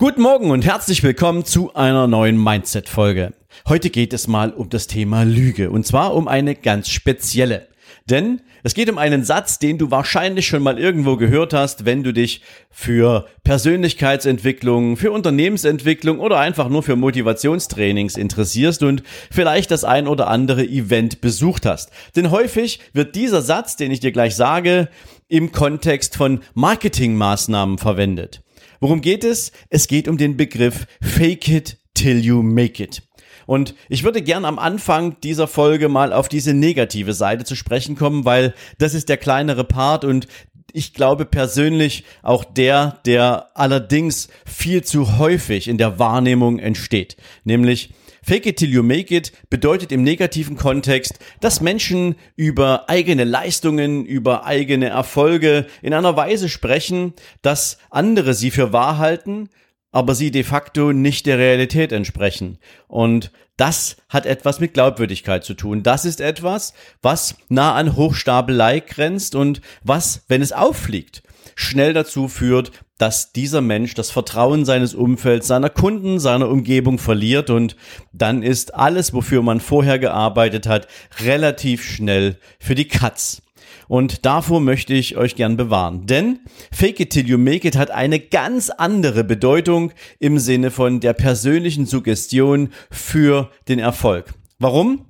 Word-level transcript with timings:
Guten 0.00 0.22
Morgen 0.22 0.52
und 0.52 0.64
herzlich 0.64 1.02
willkommen 1.02 1.44
zu 1.44 1.74
einer 1.74 2.06
neuen 2.06 2.40
Mindset-Folge. 2.40 3.34
Heute 3.66 3.90
geht 3.90 4.12
es 4.12 4.28
mal 4.28 4.52
um 4.52 4.70
das 4.70 4.86
Thema 4.86 5.24
Lüge 5.24 5.72
und 5.72 5.84
zwar 5.84 6.14
um 6.14 6.28
eine 6.28 6.54
ganz 6.54 6.88
spezielle. 6.88 7.66
Denn 8.08 8.40
es 8.62 8.74
geht 8.74 8.88
um 8.90 8.96
einen 8.96 9.24
Satz, 9.24 9.58
den 9.58 9.76
du 9.76 9.90
wahrscheinlich 9.90 10.46
schon 10.46 10.62
mal 10.62 10.78
irgendwo 10.78 11.16
gehört 11.16 11.52
hast, 11.52 11.84
wenn 11.84 12.04
du 12.04 12.12
dich 12.12 12.42
für 12.70 13.26
Persönlichkeitsentwicklung, 13.42 14.96
für 14.96 15.10
Unternehmensentwicklung 15.10 16.20
oder 16.20 16.38
einfach 16.38 16.68
nur 16.68 16.84
für 16.84 16.94
Motivationstrainings 16.94 18.16
interessierst 18.16 18.84
und 18.84 19.02
vielleicht 19.32 19.72
das 19.72 19.82
ein 19.82 20.06
oder 20.06 20.28
andere 20.28 20.64
Event 20.64 21.20
besucht 21.20 21.66
hast. 21.66 21.90
Denn 22.14 22.30
häufig 22.30 22.78
wird 22.92 23.16
dieser 23.16 23.42
Satz, 23.42 23.74
den 23.74 23.90
ich 23.90 23.98
dir 23.98 24.12
gleich 24.12 24.36
sage, 24.36 24.90
im 25.26 25.50
Kontext 25.50 26.16
von 26.16 26.42
Marketingmaßnahmen 26.54 27.78
verwendet. 27.78 28.42
Worum 28.80 29.00
geht 29.00 29.24
es? 29.24 29.52
Es 29.70 29.88
geht 29.88 30.08
um 30.08 30.18
den 30.18 30.36
Begriff 30.36 30.86
Fake 31.00 31.48
it 31.48 31.78
till 31.94 32.18
you 32.18 32.42
make 32.42 32.82
it. 32.82 33.02
Und 33.46 33.74
ich 33.88 34.04
würde 34.04 34.20
gern 34.20 34.44
am 34.44 34.58
Anfang 34.58 35.18
dieser 35.22 35.48
Folge 35.48 35.88
mal 35.88 36.12
auf 36.12 36.28
diese 36.28 36.52
negative 36.52 37.14
Seite 37.14 37.44
zu 37.44 37.56
sprechen 37.56 37.96
kommen, 37.96 38.24
weil 38.24 38.54
das 38.76 38.92
ist 38.92 39.08
der 39.08 39.16
kleinere 39.16 39.64
Part 39.64 40.04
und 40.04 40.28
ich 40.72 40.92
glaube 40.92 41.24
persönlich 41.24 42.04
auch 42.22 42.44
der, 42.44 43.00
der 43.06 43.48
allerdings 43.54 44.28
viel 44.44 44.84
zu 44.84 45.18
häufig 45.18 45.66
in 45.66 45.78
der 45.78 45.98
Wahrnehmung 45.98 46.58
entsteht. 46.58 47.16
Nämlich 47.44 47.94
Fake 48.28 48.44
it 48.44 48.58
till 48.58 48.68
you 48.68 48.82
make 48.82 49.10
it 49.16 49.32
bedeutet 49.48 49.90
im 49.90 50.02
negativen 50.02 50.58
Kontext, 50.58 51.18
dass 51.40 51.62
Menschen 51.62 52.14
über 52.36 52.90
eigene 52.90 53.24
Leistungen, 53.24 54.04
über 54.04 54.44
eigene 54.44 54.90
Erfolge 54.90 55.66
in 55.80 55.94
einer 55.94 56.14
Weise 56.14 56.50
sprechen, 56.50 57.14
dass 57.40 57.78
andere 57.88 58.34
sie 58.34 58.50
für 58.50 58.70
wahr 58.70 58.98
halten, 58.98 59.48
aber 59.92 60.14
sie 60.14 60.30
de 60.30 60.42
facto 60.42 60.92
nicht 60.92 61.24
der 61.24 61.38
Realität 61.38 61.90
entsprechen. 61.90 62.58
Und 62.86 63.30
das 63.56 63.96
hat 64.10 64.26
etwas 64.26 64.60
mit 64.60 64.74
Glaubwürdigkeit 64.74 65.42
zu 65.42 65.54
tun. 65.54 65.82
Das 65.82 66.04
ist 66.04 66.20
etwas, 66.20 66.74
was 67.00 67.34
nah 67.48 67.76
an 67.76 67.96
Hochstapelei 67.96 68.80
grenzt 68.80 69.36
und 69.36 69.62
was, 69.82 70.26
wenn 70.28 70.42
es 70.42 70.52
auffliegt, 70.52 71.22
schnell 71.58 71.92
dazu 71.92 72.28
führt, 72.28 72.70
dass 72.98 73.32
dieser 73.32 73.60
Mensch 73.60 73.94
das 73.94 74.12
Vertrauen 74.12 74.64
seines 74.64 74.94
Umfelds, 74.94 75.48
seiner 75.48 75.70
Kunden, 75.70 76.20
seiner 76.20 76.48
Umgebung 76.48 76.98
verliert 76.98 77.50
und 77.50 77.76
dann 78.12 78.44
ist 78.44 78.74
alles, 78.74 79.12
wofür 79.12 79.42
man 79.42 79.60
vorher 79.60 79.98
gearbeitet 79.98 80.68
hat, 80.68 80.86
relativ 81.24 81.82
schnell 81.82 82.38
für 82.60 82.76
die 82.76 82.86
Katz. 82.86 83.42
Und 83.88 84.24
davor 84.24 84.60
möchte 84.60 84.94
ich 84.94 85.16
euch 85.16 85.34
gern 85.34 85.56
bewahren. 85.56 86.06
Denn 86.06 86.40
Fake 86.70 87.00
it 87.00 87.10
till 87.10 87.28
you 87.28 87.38
make 87.38 87.66
it 87.66 87.76
hat 87.76 87.90
eine 87.90 88.20
ganz 88.20 88.70
andere 88.70 89.24
Bedeutung 89.24 89.92
im 90.20 90.38
Sinne 90.38 90.70
von 90.70 91.00
der 91.00 91.12
persönlichen 91.12 91.86
Suggestion 91.86 92.68
für 92.90 93.50
den 93.66 93.80
Erfolg. 93.80 94.32
Warum? 94.60 95.06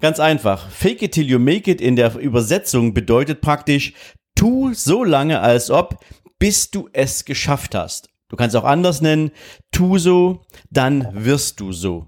Ganz 0.00 0.20
einfach. 0.20 0.70
Fake 0.70 1.02
it 1.02 1.12
till 1.12 1.28
you 1.28 1.38
make 1.38 1.70
it 1.70 1.80
in 1.80 1.96
der 1.96 2.16
Übersetzung 2.16 2.94
bedeutet 2.94 3.40
praktisch, 3.40 3.92
tu 4.34 4.74
so 4.74 5.04
lange 5.04 5.40
als 5.40 5.70
ob, 5.70 6.04
bis 6.38 6.70
du 6.70 6.88
es 6.92 7.24
geschafft 7.24 7.74
hast. 7.74 8.08
Du 8.28 8.36
kannst 8.36 8.56
auch 8.56 8.64
anders 8.64 9.00
nennen, 9.00 9.30
tu 9.70 9.98
so, 9.98 10.42
dann 10.70 11.08
wirst 11.12 11.60
du 11.60 11.72
so. 11.72 12.06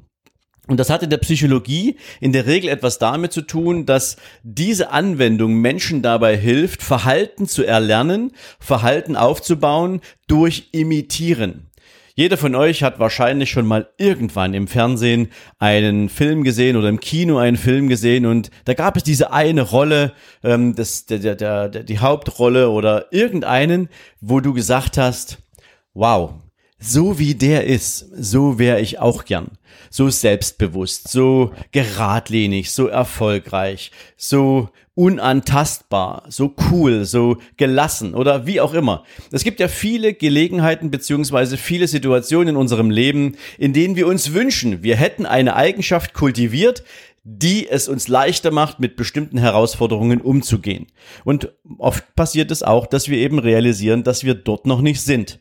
Und 0.66 0.80
das 0.80 0.88
hat 0.88 1.02
in 1.02 1.10
der 1.10 1.18
Psychologie 1.18 1.98
in 2.20 2.32
der 2.32 2.46
Regel 2.46 2.70
etwas 2.70 2.98
damit 2.98 3.32
zu 3.32 3.42
tun, 3.42 3.84
dass 3.84 4.16
diese 4.42 4.90
Anwendung 4.90 5.54
Menschen 5.56 6.00
dabei 6.00 6.36
hilft, 6.38 6.82
Verhalten 6.82 7.46
zu 7.46 7.64
erlernen, 7.64 8.32
Verhalten 8.58 9.16
aufzubauen 9.16 10.00
durch 10.26 10.70
Imitieren. 10.72 11.70
Jeder 12.16 12.36
von 12.36 12.54
euch 12.54 12.84
hat 12.84 13.00
wahrscheinlich 13.00 13.50
schon 13.50 13.66
mal 13.66 13.88
irgendwann 13.98 14.54
im 14.54 14.68
Fernsehen 14.68 15.32
einen 15.58 16.08
Film 16.08 16.44
gesehen 16.44 16.76
oder 16.76 16.88
im 16.88 17.00
Kino 17.00 17.38
einen 17.38 17.56
Film 17.56 17.88
gesehen 17.88 18.24
und 18.24 18.52
da 18.66 18.74
gab 18.74 18.96
es 18.96 19.02
diese 19.02 19.32
eine 19.32 19.62
Rolle, 19.62 20.12
ähm, 20.44 20.76
das, 20.76 21.06
der, 21.06 21.18
der, 21.18 21.34
der, 21.34 21.82
die 21.82 21.98
Hauptrolle 21.98 22.70
oder 22.70 23.12
irgendeinen, 23.12 23.88
wo 24.20 24.38
du 24.38 24.52
gesagt 24.52 24.96
hast, 24.96 25.38
wow, 25.92 26.34
so 26.84 27.18
wie 27.18 27.34
der 27.34 27.64
ist, 27.64 28.06
so 28.14 28.58
wäre 28.58 28.80
ich 28.80 28.98
auch 28.98 29.24
gern. 29.24 29.52
So 29.90 30.10
selbstbewusst, 30.10 31.08
so 31.08 31.52
geradlinig, 31.72 32.72
so 32.72 32.88
erfolgreich, 32.88 33.90
so 34.16 34.68
unantastbar, 34.94 36.24
so 36.28 36.54
cool, 36.70 37.04
so 37.04 37.38
gelassen 37.56 38.14
oder 38.14 38.46
wie 38.46 38.60
auch 38.60 38.74
immer. 38.74 39.04
Es 39.32 39.44
gibt 39.44 39.60
ja 39.60 39.68
viele 39.68 40.14
Gelegenheiten 40.14 40.90
beziehungsweise 40.90 41.56
viele 41.56 41.88
Situationen 41.88 42.48
in 42.50 42.56
unserem 42.56 42.90
Leben, 42.90 43.36
in 43.58 43.72
denen 43.72 43.96
wir 43.96 44.06
uns 44.06 44.32
wünschen, 44.32 44.82
wir 44.82 44.96
hätten 44.96 45.26
eine 45.26 45.56
Eigenschaft 45.56 46.14
kultiviert, 46.14 46.84
die 47.24 47.66
es 47.68 47.88
uns 47.88 48.06
leichter 48.06 48.50
macht, 48.50 48.78
mit 48.80 48.96
bestimmten 48.96 49.38
Herausforderungen 49.38 50.20
umzugehen. 50.20 50.86
Und 51.24 51.52
oft 51.78 52.14
passiert 52.14 52.50
es 52.50 52.62
auch, 52.62 52.86
dass 52.86 53.08
wir 53.08 53.16
eben 53.16 53.38
realisieren, 53.38 54.04
dass 54.04 54.24
wir 54.24 54.34
dort 54.34 54.66
noch 54.66 54.82
nicht 54.82 55.00
sind. 55.00 55.40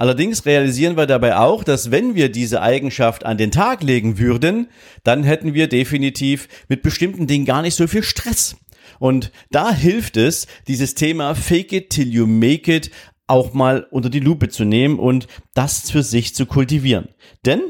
Allerdings 0.00 0.46
realisieren 0.46 0.96
wir 0.96 1.04
dabei 1.06 1.36
auch, 1.36 1.62
dass 1.62 1.90
wenn 1.90 2.14
wir 2.14 2.32
diese 2.32 2.62
Eigenschaft 2.62 3.26
an 3.26 3.36
den 3.36 3.50
Tag 3.50 3.82
legen 3.82 4.18
würden, 4.18 4.68
dann 5.04 5.24
hätten 5.24 5.52
wir 5.52 5.68
definitiv 5.68 6.48
mit 6.70 6.80
bestimmten 6.80 7.26
Dingen 7.26 7.44
gar 7.44 7.60
nicht 7.60 7.74
so 7.74 7.86
viel 7.86 8.02
Stress. 8.02 8.56
Und 8.98 9.30
da 9.50 9.74
hilft 9.74 10.16
es, 10.16 10.46
dieses 10.66 10.94
Thema 10.94 11.34
Fake 11.34 11.74
it 11.74 11.90
till 11.90 12.08
you 12.08 12.26
make 12.26 12.74
it 12.74 12.90
auch 13.26 13.52
mal 13.52 13.86
unter 13.90 14.08
die 14.08 14.20
Lupe 14.20 14.48
zu 14.48 14.64
nehmen 14.64 14.98
und 14.98 15.26
das 15.52 15.90
für 15.90 16.02
sich 16.02 16.34
zu 16.34 16.46
kultivieren. 16.46 17.10
Denn 17.44 17.60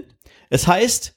es 0.50 0.68
heißt, 0.68 1.16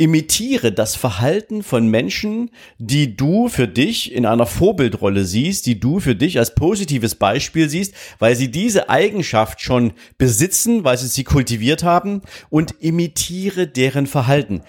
imitiere 0.00 0.72
das 0.72 0.96
Verhalten 0.96 1.62
von 1.62 1.86
Menschen, 1.86 2.52
die 2.78 3.16
du 3.16 3.50
für 3.50 3.68
dich 3.68 4.12
in 4.12 4.24
einer 4.24 4.46
Vorbildrolle 4.46 5.26
siehst, 5.26 5.66
die 5.66 5.78
du 5.78 6.00
für 6.00 6.16
dich 6.16 6.38
als 6.38 6.54
positives 6.54 7.16
Beispiel 7.16 7.68
siehst, 7.68 7.92
weil 8.18 8.34
sie 8.34 8.50
diese 8.50 8.88
Eigenschaft 8.88 9.60
schon 9.60 9.92
besitzen, 10.16 10.84
weil 10.84 10.96
sie 10.96 11.06
sie 11.06 11.24
kultiviert 11.24 11.82
haben 11.82 12.22
und 12.48 12.76
imitiere 12.80 13.66
deren 13.66 14.06
Verhalten. 14.06 14.62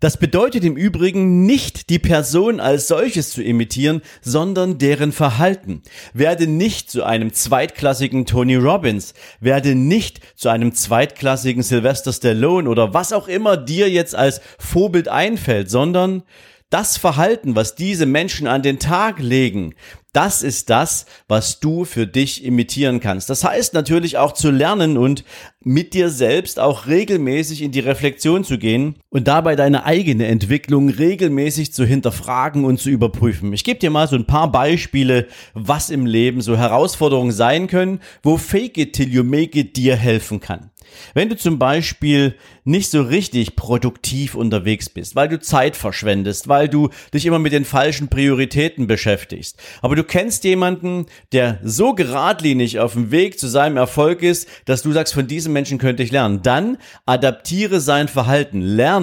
Das 0.00 0.16
bedeutet 0.16 0.62
im 0.62 0.76
Übrigen 0.76 1.44
nicht 1.44 1.90
die 1.90 1.98
Person 1.98 2.60
als 2.60 2.86
solches 2.86 3.30
zu 3.32 3.42
imitieren, 3.42 4.00
sondern 4.22 4.78
deren 4.78 5.10
Verhalten. 5.10 5.82
Werde 6.14 6.46
nicht 6.46 6.88
zu 6.88 7.02
einem 7.02 7.32
zweitklassigen 7.32 8.24
Tony 8.24 8.54
Robbins, 8.54 9.14
werde 9.40 9.74
nicht 9.74 10.20
zu 10.36 10.50
einem 10.50 10.72
zweitklassigen 10.72 11.64
Sylvester 11.64 12.12
Stallone 12.12 12.70
oder 12.70 12.94
was 12.94 13.12
auch 13.12 13.26
immer 13.26 13.56
dir 13.56 13.90
jetzt 13.90 14.14
als 14.14 14.40
Vorbild 14.60 15.08
einfällt, 15.08 15.68
sondern 15.68 16.22
das 16.70 16.96
Verhalten, 16.96 17.56
was 17.56 17.74
diese 17.74 18.06
Menschen 18.06 18.46
an 18.46 18.62
den 18.62 18.78
Tag 18.78 19.18
legen, 19.18 19.74
das 20.12 20.42
ist 20.42 20.70
das, 20.70 21.06
was 21.28 21.60
du 21.60 21.84
für 21.84 22.06
dich 22.06 22.44
imitieren 22.44 23.00
kannst. 23.00 23.30
Das 23.30 23.44
heißt 23.44 23.74
natürlich 23.74 24.16
auch 24.16 24.32
zu 24.32 24.50
lernen 24.50 24.96
und 24.96 25.22
mit 25.60 25.94
dir 25.94 26.10
selbst 26.10 26.58
auch 26.58 26.86
regelmäßig 26.86 27.62
in 27.62 27.72
die 27.72 27.80
Reflexion 27.80 28.42
zu 28.42 28.58
gehen 28.58 28.96
und 29.10 29.26
dabei 29.26 29.56
deine 29.56 29.84
eigene 29.84 30.26
Entwicklung 30.26 30.90
regelmäßig 30.90 31.72
zu 31.72 31.84
hinterfragen 31.84 32.64
und 32.64 32.78
zu 32.78 32.90
überprüfen. 32.90 33.52
Ich 33.52 33.64
gebe 33.64 33.80
dir 33.80 33.90
mal 33.90 34.06
so 34.06 34.16
ein 34.16 34.26
paar 34.26 34.52
Beispiele, 34.52 35.28
was 35.54 35.88
im 35.88 36.04
Leben 36.04 36.42
so 36.42 36.56
Herausforderungen 36.56 37.32
sein 37.32 37.68
können, 37.68 38.00
wo 38.22 38.36
Fake 38.36 38.76
it 38.76 38.92
till 38.92 39.08
you 39.08 39.24
make 39.24 39.58
it 39.58 39.76
dir 39.76 39.96
helfen 39.96 40.40
kann. 40.40 40.70
Wenn 41.14 41.28
du 41.28 41.36
zum 41.36 41.58
Beispiel 41.58 42.34
nicht 42.64 42.90
so 42.90 43.02
richtig 43.02 43.56
produktiv 43.56 44.34
unterwegs 44.34 44.88
bist, 44.88 45.16
weil 45.16 45.28
du 45.28 45.40
Zeit 45.40 45.76
verschwendest, 45.76 46.48
weil 46.48 46.68
du 46.68 46.90
dich 47.14 47.24
immer 47.24 47.38
mit 47.38 47.52
den 47.52 47.64
falschen 47.64 48.08
Prioritäten 48.08 48.86
beschäftigst, 48.86 49.58
aber 49.80 49.96
du 49.96 50.04
kennst 50.04 50.44
jemanden, 50.44 51.06
der 51.32 51.60
so 51.62 51.94
geradlinig 51.94 52.78
auf 52.78 52.92
dem 52.92 53.10
Weg 53.10 53.38
zu 53.38 53.48
seinem 53.48 53.76
Erfolg 53.76 54.22
ist, 54.22 54.48
dass 54.66 54.82
du 54.82 54.92
sagst, 54.92 55.14
von 55.14 55.26
diesem 55.26 55.52
Menschen 55.52 55.78
könnte 55.78 56.02
ich 56.02 56.12
lernen, 56.12 56.42
dann 56.42 56.78
adaptiere 57.06 57.80
sein 57.80 58.08
Verhalten, 58.08 58.60
lerne, 58.60 58.97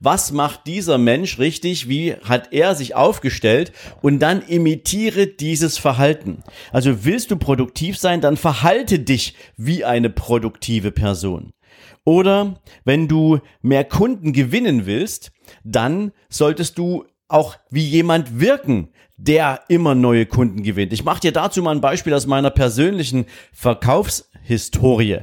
was 0.00 0.32
macht 0.32 0.66
dieser 0.66 0.98
Mensch 0.98 1.38
richtig, 1.38 1.88
wie 1.88 2.14
hat 2.14 2.52
er 2.52 2.74
sich 2.74 2.94
aufgestellt 2.94 3.72
und 4.02 4.18
dann 4.20 4.42
imitiere 4.42 5.26
dieses 5.26 5.78
Verhalten. 5.78 6.42
Also 6.72 7.04
willst 7.04 7.30
du 7.30 7.36
produktiv 7.36 7.98
sein, 7.98 8.20
dann 8.20 8.36
verhalte 8.36 8.98
dich 8.98 9.34
wie 9.56 9.84
eine 9.84 10.10
produktive 10.10 10.92
Person. 10.92 11.52
Oder 12.04 12.60
wenn 12.84 13.08
du 13.08 13.40
mehr 13.60 13.84
Kunden 13.84 14.32
gewinnen 14.32 14.86
willst, 14.86 15.30
dann 15.64 16.12
solltest 16.28 16.78
du 16.78 17.04
auch 17.28 17.56
wie 17.70 17.84
jemand 17.84 18.40
wirken, 18.40 18.88
der 19.18 19.62
immer 19.68 19.94
neue 19.94 20.24
Kunden 20.26 20.62
gewinnt. 20.62 20.92
Ich 20.92 21.04
mache 21.04 21.20
dir 21.20 21.32
dazu 21.32 21.62
mal 21.62 21.74
ein 21.74 21.80
Beispiel 21.80 22.14
aus 22.14 22.26
meiner 22.26 22.50
persönlichen 22.50 23.26
Verkaufshistorie. 23.52 25.18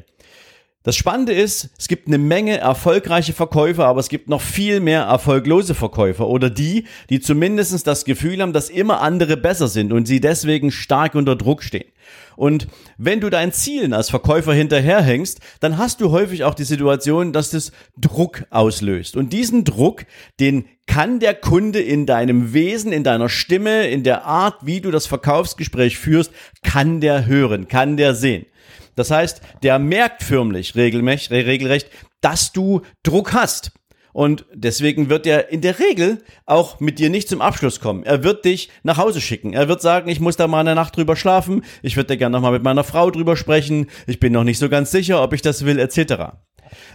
Das 0.85 0.95
Spannende 0.95 1.33
ist, 1.33 1.71
es 1.79 1.87
gibt 1.87 2.05
eine 2.05 2.19
Menge 2.19 2.59
erfolgreiche 2.59 3.33
Verkäufer, 3.33 3.87
aber 3.87 3.99
es 3.99 4.07
gibt 4.07 4.29
noch 4.29 4.41
viel 4.41 4.79
mehr 4.79 5.01
erfolglose 5.01 5.73
Verkäufer 5.73 6.27
oder 6.27 6.51
die, 6.51 6.85
die 7.09 7.19
zumindest 7.19 7.87
das 7.87 8.05
Gefühl 8.05 8.39
haben, 8.39 8.53
dass 8.53 8.69
immer 8.69 9.01
andere 9.01 9.35
besser 9.35 9.67
sind 9.67 9.91
und 9.91 10.05
sie 10.05 10.21
deswegen 10.21 10.69
stark 10.69 11.15
unter 11.15 11.35
Druck 11.35 11.63
stehen. 11.63 11.87
Und 12.35 12.67
wenn 12.99 13.19
du 13.19 13.31
deinen 13.31 13.51
Zielen 13.51 13.93
als 13.93 14.11
Verkäufer 14.11 14.53
hinterherhängst, 14.53 15.39
dann 15.59 15.79
hast 15.79 16.01
du 16.01 16.11
häufig 16.11 16.43
auch 16.43 16.53
die 16.53 16.65
Situation, 16.65 17.33
dass 17.33 17.49
das 17.49 17.71
Druck 17.97 18.45
auslöst. 18.51 19.15
Und 19.15 19.33
diesen 19.33 19.63
Druck, 19.63 20.05
den 20.39 20.65
kann 20.85 21.19
der 21.19 21.33
Kunde 21.33 21.79
in 21.79 22.05
deinem 22.05 22.53
Wesen, 22.53 22.91
in 22.91 23.03
deiner 23.03 23.29
Stimme, 23.29 23.87
in 23.87 24.03
der 24.03 24.25
Art, 24.25 24.67
wie 24.67 24.81
du 24.81 24.91
das 24.91 25.07
Verkaufsgespräch 25.07 25.97
führst, 25.97 26.31
kann 26.61 27.01
der 27.01 27.25
hören, 27.25 27.67
kann 27.67 27.97
der 27.97 28.13
sehen. 28.13 28.45
Das 28.95 29.11
heißt, 29.11 29.41
der 29.63 29.79
merkt 29.79 30.23
förmlich 30.23 30.75
regelrecht, 30.75 31.89
dass 32.21 32.51
du 32.51 32.81
Druck 33.03 33.33
hast. 33.33 33.71
Und 34.15 34.45
deswegen 34.53 35.09
wird 35.09 35.27
er 35.27 35.49
in 35.51 35.59
der 35.59 35.77
Regel 35.77 36.23
auch 36.45 36.79
mit 36.79 36.99
dir 36.99 37.09
nicht 37.09 37.27
zum 37.27 37.41
Abschluss 37.41 37.81
kommen. 37.81 38.03
Er 38.03 38.23
wird 38.23 38.45
dich 38.45 38.69
nach 38.83 38.97
Hause 38.97 39.19
schicken. 39.19 39.51
Er 39.51 39.67
wird 39.67 39.81
sagen, 39.81 40.09
ich 40.09 40.21
muss 40.21 40.37
da 40.37 40.47
mal 40.47 40.61
eine 40.61 40.73
Nacht 40.73 40.95
drüber 40.95 41.17
schlafen. 41.17 41.65
Ich 41.81 41.97
würde 41.97 42.07
da 42.07 42.15
gerne 42.15 42.31
nochmal 42.31 42.53
mit 42.53 42.63
meiner 42.63 42.85
Frau 42.85 43.11
drüber 43.11 43.35
sprechen. 43.35 43.87
Ich 44.07 44.21
bin 44.21 44.31
noch 44.31 44.45
nicht 44.45 44.57
so 44.57 44.69
ganz 44.69 44.91
sicher, 44.91 45.21
ob 45.21 45.33
ich 45.33 45.41
das 45.41 45.65
will, 45.65 45.79
etc. 45.79 46.37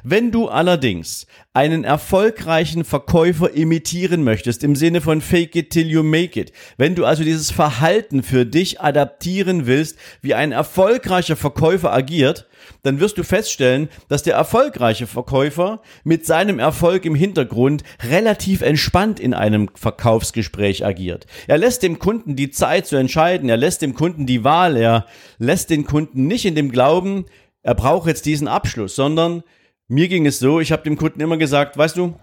Wenn 0.02 0.30
du 0.30 0.48
allerdings 0.48 1.26
einen 1.52 1.84
erfolgreichen 1.84 2.84
Verkäufer 2.84 3.52
imitieren 3.52 4.22
möchtest, 4.22 4.62
im 4.62 4.76
Sinne 4.76 5.00
von 5.00 5.20
fake 5.20 5.56
it 5.56 5.70
till 5.70 5.88
you 5.88 6.02
make 6.02 6.38
it, 6.38 6.52
wenn 6.76 6.94
du 6.94 7.04
also 7.04 7.24
dieses 7.24 7.50
Verhalten 7.50 8.22
für 8.22 8.46
dich 8.46 8.80
adaptieren 8.80 9.66
willst, 9.66 9.98
wie 10.22 10.34
ein 10.34 10.52
erfolgreicher 10.52 11.36
Verkäufer 11.36 11.92
agiert, 11.92 12.46
dann 12.82 13.00
wirst 13.00 13.18
du 13.18 13.24
feststellen, 13.24 13.88
dass 14.08 14.22
der 14.22 14.34
erfolgreiche 14.34 15.06
Verkäufer 15.06 15.80
mit 16.04 16.26
seinem 16.26 16.58
Erfolg 16.58 17.04
im 17.04 17.14
Hintergrund 17.14 17.82
relativ 18.08 18.62
entspannt 18.62 19.20
in 19.20 19.34
einem 19.34 19.70
Verkaufsgespräch 19.74 20.84
agiert. 20.84 21.26
Er 21.46 21.58
lässt 21.58 21.82
dem 21.82 21.98
Kunden 21.98 22.36
die 22.36 22.50
Zeit 22.50 22.86
zu 22.86 22.96
entscheiden, 22.96 23.48
er 23.48 23.56
lässt 23.56 23.82
dem 23.82 23.94
Kunden 23.94 24.26
die 24.26 24.44
Wahl, 24.44 24.76
er 24.76 25.06
lässt 25.38 25.70
den 25.70 25.84
Kunden 25.84 26.26
nicht 26.26 26.44
in 26.44 26.54
dem 26.54 26.70
Glauben, 26.70 27.26
er 27.62 27.74
braucht 27.74 28.08
jetzt 28.08 28.26
diesen 28.26 28.48
Abschluss, 28.48 28.94
sondern 28.94 29.42
mir 29.90 30.08
ging 30.08 30.24
es 30.24 30.38
so, 30.38 30.60
ich 30.60 30.70
habe 30.72 30.84
dem 30.84 30.96
Kunden 30.96 31.20
immer 31.20 31.36
gesagt, 31.36 31.76
weißt 31.76 31.96
du, 31.96 32.14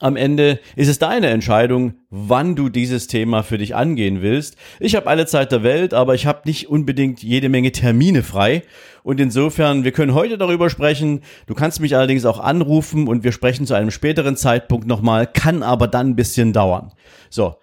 am 0.00 0.16
Ende 0.16 0.58
ist 0.74 0.88
es 0.88 0.98
deine 0.98 1.28
Entscheidung, 1.28 1.94
wann 2.10 2.56
du 2.56 2.68
dieses 2.68 3.06
Thema 3.06 3.44
für 3.44 3.56
dich 3.56 3.76
angehen 3.76 4.20
willst. 4.20 4.56
Ich 4.80 4.96
habe 4.96 5.06
alle 5.06 5.24
Zeit 5.24 5.52
der 5.52 5.62
Welt, 5.62 5.94
aber 5.94 6.16
ich 6.16 6.26
habe 6.26 6.42
nicht 6.46 6.68
unbedingt 6.68 7.22
jede 7.22 7.48
Menge 7.48 7.70
Termine 7.70 8.24
frei. 8.24 8.64
Und 9.04 9.20
insofern, 9.20 9.84
wir 9.84 9.92
können 9.92 10.12
heute 10.12 10.36
darüber 10.38 10.70
sprechen. 10.70 11.20
Du 11.46 11.54
kannst 11.54 11.80
mich 11.80 11.94
allerdings 11.94 12.24
auch 12.24 12.40
anrufen 12.40 13.06
und 13.06 13.22
wir 13.22 13.30
sprechen 13.30 13.64
zu 13.64 13.74
einem 13.74 13.92
späteren 13.92 14.36
Zeitpunkt 14.36 14.88
nochmal, 14.88 15.28
kann 15.28 15.62
aber 15.62 15.86
dann 15.86 16.10
ein 16.10 16.16
bisschen 16.16 16.52
dauern. 16.52 16.92
So. 17.30 17.54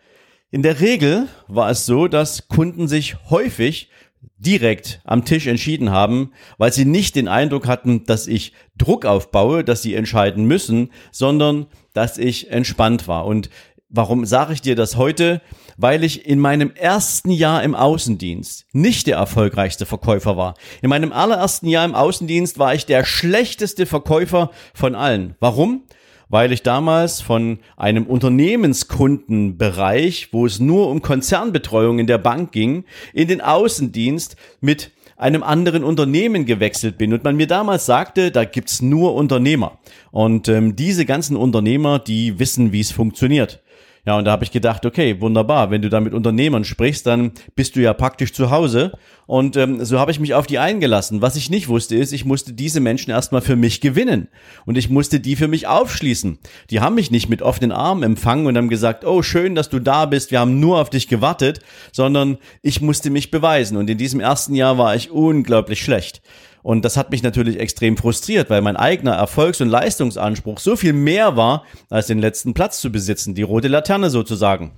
In 0.50 0.64
der 0.64 0.80
Regel 0.80 1.28
war 1.48 1.70
es 1.70 1.86
so, 1.86 2.08
dass 2.08 2.48
Kunden 2.48 2.88
sich 2.88 3.18
häufig 3.30 3.90
direkt 4.38 5.02
am 5.04 5.26
Tisch 5.26 5.48
entschieden 5.48 5.92
haben, 5.92 6.32
weil 6.58 6.74
sie 6.74 6.86
nicht 6.86 7.16
den 7.16 7.28
Eindruck 7.28 7.68
hatten, 7.68 8.06
dass 8.06 8.28
ich 8.28 8.54
Druck 8.78 9.06
aufbaue, 9.06 9.64
dass 9.64 9.82
sie 9.82 9.94
entscheiden 9.94 10.46
müssen, 10.46 10.92
sondern 11.12 11.68
dass 11.94 12.18
ich 12.18 12.50
entspannt 12.50 13.08
war. 13.08 13.26
Und 13.26 13.50
warum 13.90 14.26
sage 14.26 14.54
ich 14.54 14.62
dir 14.62 14.76
das 14.76 14.96
heute? 14.96 15.42
Weil 15.78 16.04
ich 16.04 16.26
in 16.26 16.40
meinem 16.40 16.72
ersten 16.72 17.32
Jahr 17.32 17.64
im 17.64 17.76
Außendienst 17.76 18.66
nicht 18.74 19.08
der 19.08 19.18
erfolgreichste 19.18 19.86
Verkäufer 19.86 20.38
war. 20.38 20.56
In 20.82 20.90
meinem 20.90 21.12
allerersten 21.12 21.68
Jahr 21.68 21.86
im 21.86 21.96
Außendienst 21.96 22.58
war 22.58 22.74
ich 22.74 22.86
der 22.86 23.04
schlechteste 23.06 23.86
Verkäufer 23.86 24.52
von 24.74 24.96
allen. 24.96 25.36
Warum? 25.40 25.84
Weil 26.32 26.52
ich 26.54 26.64
damals 26.64 27.22
von 27.22 27.60
einem 27.78 28.08
Unternehmenskundenbereich, 28.08 30.30
wo 30.32 30.48
es 30.48 30.60
nur 30.60 30.90
um 30.90 31.02
Konzernbetreuung 31.02 32.00
in 32.00 32.08
der 32.08 32.18
Bank 32.18 32.54
ging, 32.54 32.86
in 33.14 33.28
den 33.28 33.42
Außendienst 33.42 34.38
mit 34.62 34.92
einem 35.18 35.44
anderen 35.44 35.84
Unternehmen 35.84 36.46
gewechselt 36.46 36.98
bin 36.98 37.14
und 37.14 37.24
man 37.24 37.36
mir 37.36 37.46
damals 37.46 37.86
sagte, 37.86 38.32
da 38.32 38.44
gibt's 38.44 38.82
nur 38.82 39.14
Unternehmer. 39.14 39.78
Und 40.10 40.48
ähm, 40.48 40.76
diese 40.76 41.06
ganzen 41.06 41.36
Unternehmer, 41.36 42.00
die 42.00 42.40
wissen, 42.40 42.72
wie 42.72 42.80
es 42.80 42.92
funktioniert. 42.92 43.61
Ja, 44.04 44.18
und 44.18 44.26
da 44.26 44.32
habe 44.32 44.44
ich 44.44 44.52
gedacht, 44.52 44.84
okay, 44.86 45.22
wunderbar, 45.22 45.70
wenn 45.70 45.84
du 45.84 45.90
da 45.90 46.00
mit 46.00 46.16
Unternehmern 46.16 46.64
sprichst, 46.64 47.06
dann 47.06 47.34
bist 47.56 47.76
du 47.76 47.82
ja 47.82 47.94
praktisch 47.94 48.34
zu 48.34 48.50
Hause. 48.50 48.94
Und 49.28 49.56
ähm, 49.58 49.86
so 49.86 50.00
habe 50.00 50.12
ich 50.12 50.20
mich 50.20 50.34
auf 50.34 50.48
die 50.48 50.58
eingelassen. 50.58 51.22
Was 51.22 51.36
ich 51.36 51.52
nicht 51.52 51.68
wusste, 51.68 51.96
ist, 51.96 52.12
ich 52.12 52.26
musste 52.26 52.52
diese 52.52 52.80
Menschen 52.80 53.12
erstmal 53.12 53.42
für 53.42 53.56
mich 53.56 53.80
gewinnen. 53.80 54.28
Und 54.66 54.76
ich 54.78 54.90
musste 54.90 55.20
die 55.20 55.36
für 55.36 55.48
mich 55.48 55.68
aufschließen. 55.68 56.40
Die 56.72 56.80
haben 56.80 56.96
mich 56.96 57.12
nicht 57.12 57.30
mit 57.30 57.44
offenen 57.44 57.72
Armen 57.72 58.02
empfangen 58.02 58.48
und 58.48 58.58
haben 58.58 58.70
gesagt, 58.70 59.06
oh, 59.06 59.22
schön, 59.22 59.54
dass 59.54 59.70
du 59.70 59.80
da 59.80 60.08
bist, 60.08 60.32
wir 60.32 60.40
haben 60.40 60.60
nur 60.60 60.82
auf 60.82 60.90
dich 60.90 61.08
gewartet, 61.08 61.60
sondern 61.92 62.40
ich 62.64 62.82
musste 62.82 63.12
mich 63.12 63.30
beweisen. 63.30 63.78
Und 63.78 63.88
in 63.88 64.00
diesem 64.00 64.20
ersten 64.20 64.56
Jahr 64.56 64.80
war 64.80 64.96
ich 64.96 65.12
unglaublich 65.12 65.82
schlecht. 65.82 66.24
Und 66.64 66.86
das 66.86 66.98
hat 66.98 67.12
mich 67.12 67.24
natürlich 67.24 67.60
extrem 67.60 67.98
frustriert, 67.98 68.50
weil 68.50 68.62
mein 68.62 68.78
eigener 68.78 69.14
Erfolgs- 69.14 69.62
und 69.62 69.70
Leistungsanspruch 69.70 70.60
so 70.60 70.76
viel 70.76 70.94
mehr 70.94 71.36
war, 71.36 71.66
als 71.90 72.08
den 72.08 72.20
letzten 72.20 72.54
Platz 72.54 72.82
zu 72.82 72.92
besitzen, 72.92 73.36
die 73.36 73.42
rote 73.42 73.68
Laterne 73.68 74.10
sozusagen. 74.10 74.72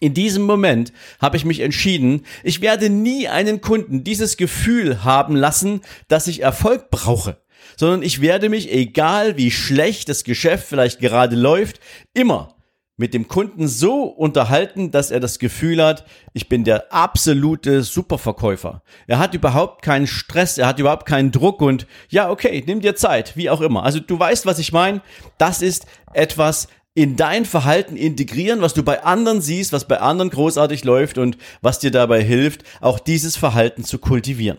In 0.00 0.14
diesem 0.14 0.44
Moment 0.44 0.92
habe 1.20 1.36
ich 1.36 1.44
mich 1.44 1.60
entschieden, 1.60 2.24
ich 2.42 2.62
werde 2.62 2.88
nie 2.88 3.28
einen 3.28 3.60
Kunden 3.60 4.02
dieses 4.02 4.38
Gefühl 4.38 5.04
haben 5.04 5.36
lassen, 5.36 5.82
dass 6.08 6.26
ich 6.26 6.40
Erfolg 6.40 6.90
brauche, 6.90 7.36
sondern 7.76 8.02
ich 8.02 8.22
werde 8.22 8.48
mich, 8.48 8.72
egal 8.72 9.36
wie 9.36 9.50
schlecht 9.50 10.08
das 10.08 10.24
Geschäft 10.24 10.66
vielleicht 10.68 11.00
gerade 11.00 11.36
läuft, 11.36 11.80
immer 12.14 12.54
mit 13.00 13.14
dem 13.14 13.28
Kunden 13.28 13.66
so 13.66 14.02
unterhalten, 14.02 14.90
dass 14.90 15.10
er 15.10 15.20
das 15.20 15.38
Gefühl 15.38 15.82
hat, 15.82 16.04
ich 16.34 16.50
bin 16.50 16.64
der 16.64 16.92
absolute 16.92 17.82
Superverkäufer. 17.82 18.82
Er 19.06 19.18
hat 19.18 19.32
überhaupt 19.32 19.80
keinen 19.80 20.06
Stress, 20.06 20.58
er 20.58 20.66
hat 20.66 20.78
überhaupt 20.78 21.06
keinen 21.06 21.32
Druck 21.32 21.62
und 21.62 21.86
ja, 22.10 22.28
okay, 22.28 22.62
nimm 22.66 22.82
dir 22.82 22.94
Zeit, 22.96 23.38
wie 23.38 23.48
auch 23.48 23.62
immer. 23.62 23.84
Also 23.84 24.00
du 24.00 24.18
weißt, 24.18 24.44
was 24.44 24.58
ich 24.58 24.74
meine. 24.74 25.00
Das 25.38 25.62
ist 25.62 25.86
etwas 26.12 26.68
in 26.92 27.16
dein 27.16 27.46
Verhalten 27.46 27.96
integrieren, 27.96 28.60
was 28.60 28.74
du 28.74 28.82
bei 28.82 29.02
anderen 29.02 29.40
siehst, 29.40 29.72
was 29.72 29.88
bei 29.88 29.98
anderen 29.98 30.28
großartig 30.28 30.84
läuft 30.84 31.16
und 31.16 31.38
was 31.62 31.78
dir 31.78 31.90
dabei 31.90 32.22
hilft, 32.22 32.64
auch 32.82 32.98
dieses 32.98 33.34
Verhalten 33.34 33.82
zu 33.82 33.98
kultivieren. 33.98 34.58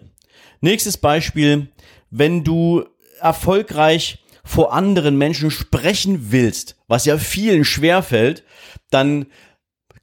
Nächstes 0.61 0.97
Beispiel, 0.97 1.67
wenn 2.09 2.43
du 2.43 2.85
erfolgreich 3.19 4.20
vor 4.43 4.73
anderen 4.73 5.17
Menschen 5.17 5.51
sprechen 5.51 6.31
willst, 6.31 6.75
was 6.87 7.05
ja 7.05 7.17
vielen 7.17 7.63
schwerfällt, 7.63 8.43
dann 8.89 9.27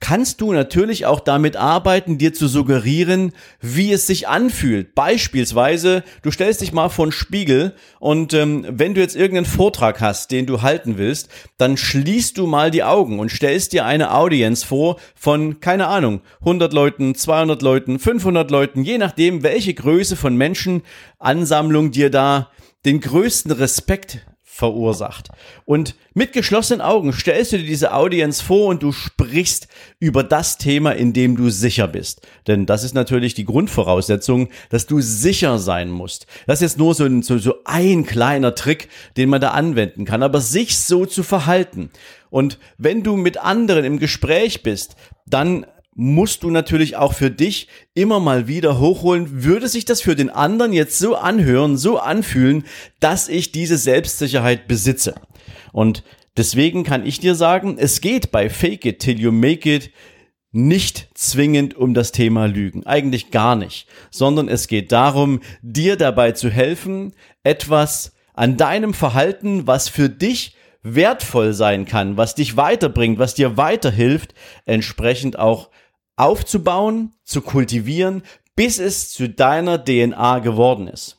kannst 0.00 0.40
du 0.40 0.52
natürlich 0.52 1.06
auch 1.06 1.20
damit 1.20 1.56
arbeiten, 1.56 2.18
dir 2.18 2.32
zu 2.32 2.46
suggerieren, 2.46 3.32
wie 3.60 3.92
es 3.92 4.06
sich 4.06 4.28
anfühlt. 4.28 4.94
Beispielsweise, 4.94 6.04
du 6.22 6.30
stellst 6.30 6.60
dich 6.60 6.72
mal 6.72 6.88
vor 6.88 7.06
einen 7.06 7.12
Spiegel 7.12 7.74
und 7.98 8.32
ähm, 8.32 8.64
wenn 8.68 8.94
du 8.94 9.00
jetzt 9.00 9.16
irgendeinen 9.16 9.46
Vortrag 9.46 10.00
hast, 10.00 10.30
den 10.30 10.46
du 10.46 10.62
halten 10.62 10.98
willst, 10.98 11.28
dann 11.56 11.76
schließt 11.76 12.38
du 12.38 12.46
mal 12.46 12.70
die 12.70 12.84
Augen 12.84 13.18
und 13.18 13.32
stellst 13.32 13.72
dir 13.72 13.84
eine 13.84 14.14
Audience 14.14 14.64
vor 14.64 14.98
von, 15.14 15.60
keine 15.60 15.88
Ahnung, 15.88 16.20
100 16.40 16.72
Leuten, 16.72 17.14
200 17.14 17.60
Leuten, 17.62 17.98
500 17.98 18.50
Leuten, 18.50 18.82
je 18.82 18.98
nachdem, 18.98 19.42
welche 19.42 19.74
Größe 19.74 20.16
von 20.16 20.36
Menschenansammlung 20.36 21.90
dir 21.90 22.10
da 22.10 22.50
den 22.88 23.00
größten 23.00 23.52
Respekt 23.52 24.20
verursacht. 24.42 25.28
Und 25.66 25.94
mit 26.14 26.32
geschlossenen 26.32 26.80
Augen 26.80 27.12
stellst 27.12 27.52
du 27.52 27.58
dir 27.58 27.66
diese 27.66 27.92
Audience 27.92 28.42
vor 28.42 28.68
und 28.68 28.82
du 28.82 28.92
sprichst 28.92 29.68
über 30.00 30.24
das 30.24 30.56
Thema, 30.56 30.92
in 30.92 31.12
dem 31.12 31.36
du 31.36 31.50
sicher 31.50 31.86
bist. 31.86 32.26
Denn 32.46 32.64
das 32.64 32.82
ist 32.82 32.94
natürlich 32.94 33.34
die 33.34 33.44
Grundvoraussetzung, 33.44 34.48
dass 34.70 34.86
du 34.86 35.00
sicher 35.00 35.58
sein 35.58 35.90
musst. 35.90 36.26
Das 36.46 36.60
ist 36.60 36.72
jetzt 36.72 36.78
nur 36.78 36.94
so 36.94 37.04
ein, 37.04 37.22
so, 37.22 37.36
so 37.38 37.56
ein 37.66 38.04
kleiner 38.04 38.54
Trick, 38.54 38.88
den 39.16 39.28
man 39.28 39.42
da 39.42 39.50
anwenden 39.50 40.06
kann. 40.06 40.22
Aber 40.22 40.40
sich 40.40 40.78
so 40.78 41.04
zu 41.04 41.22
verhalten. 41.22 41.90
Und 42.30 42.58
wenn 42.78 43.02
du 43.02 43.16
mit 43.16 43.36
anderen 43.36 43.84
im 43.84 43.98
Gespräch 43.98 44.62
bist, 44.62 44.96
dann 45.26 45.66
musst 46.00 46.44
du 46.44 46.50
natürlich 46.50 46.94
auch 46.94 47.12
für 47.12 47.28
dich 47.28 47.66
immer 47.92 48.20
mal 48.20 48.46
wieder 48.46 48.78
hochholen. 48.78 49.42
Würde 49.42 49.66
sich 49.66 49.84
das 49.84 50.00
für 50.00 50.14
den 50.14 50.30
anderen 50.30 50.72
jetzt 50.72 50.96
so 50.96 51.16
anhören, 51.16 51.76
so 51.76 51.98
anfühlen, 51.98 52.62
dass 53.00 53.28
ich 53.28 53.50
diese 53.50 53.76
Selbstsicherheit 53.76 54.68
besitze? 54.68 55.16
Und 55.72 56.04
deswegen 56.36 56.84
kann 56.84 57.04
ich 57.04 57.18
dir 57.18 57.34
sagen, 57.34 57.78
es 57.80 58.00
geht 58.00 58.30
bei 58.30 58.48
Fake 58.48 58.84
It 58.84 59.00
Till 59.00 59.18
You 59.18 59.32
Make 59.32 59.74
It 59.74 59.90
nicht 60.52 61.08
zwingend 61.14 61.74
um 61.74 61.94
das 61.94 62.12
Thema 62.12 62.46
Lügen, 62.46 62.86
eigentlich 62.86 63.32
gar 63.32 63.56
nicht, 63.56 63.88
sondern 64.12 64.48
es 64.48 64.68
geht 64.68 64.92
darum, 64.92 65.40
dir 65.62 65.96
dabei 65.96 66.30
zu 66.30 66.48
helfen, 66.48 67.12
etwas 67.42 68.12
an 68.34 68.56
deinem 68.56 68.94
Verhalten, 68.94 69.66
was 69.66 69.88
für 69.88 70.08
dich 70.08 70.54
wertvoll 70.82 71.54
sein 71.54 71.86
kann, 71.86 72.16
was 72.16 72.36
dich 72.36 72.56
weiterbringt, 72.56 73.18
was 73.18 73.34
dir 73.34 73.56
weiterhilft, 73.56 74.32
entsprechend 74.64 75.36
auch 75.40 75.70
aufzubauen, 76.18 77.14
zu 77.24 77.40
kultivieren, 77.40 78.22
bis 78.56 78.78
es 78.78 79.10
zu 79.10 79.28
deiner 79.28 79.82
DNA 79.82 80.40
geworden 80.40 80.88
ist. 80.88 81.18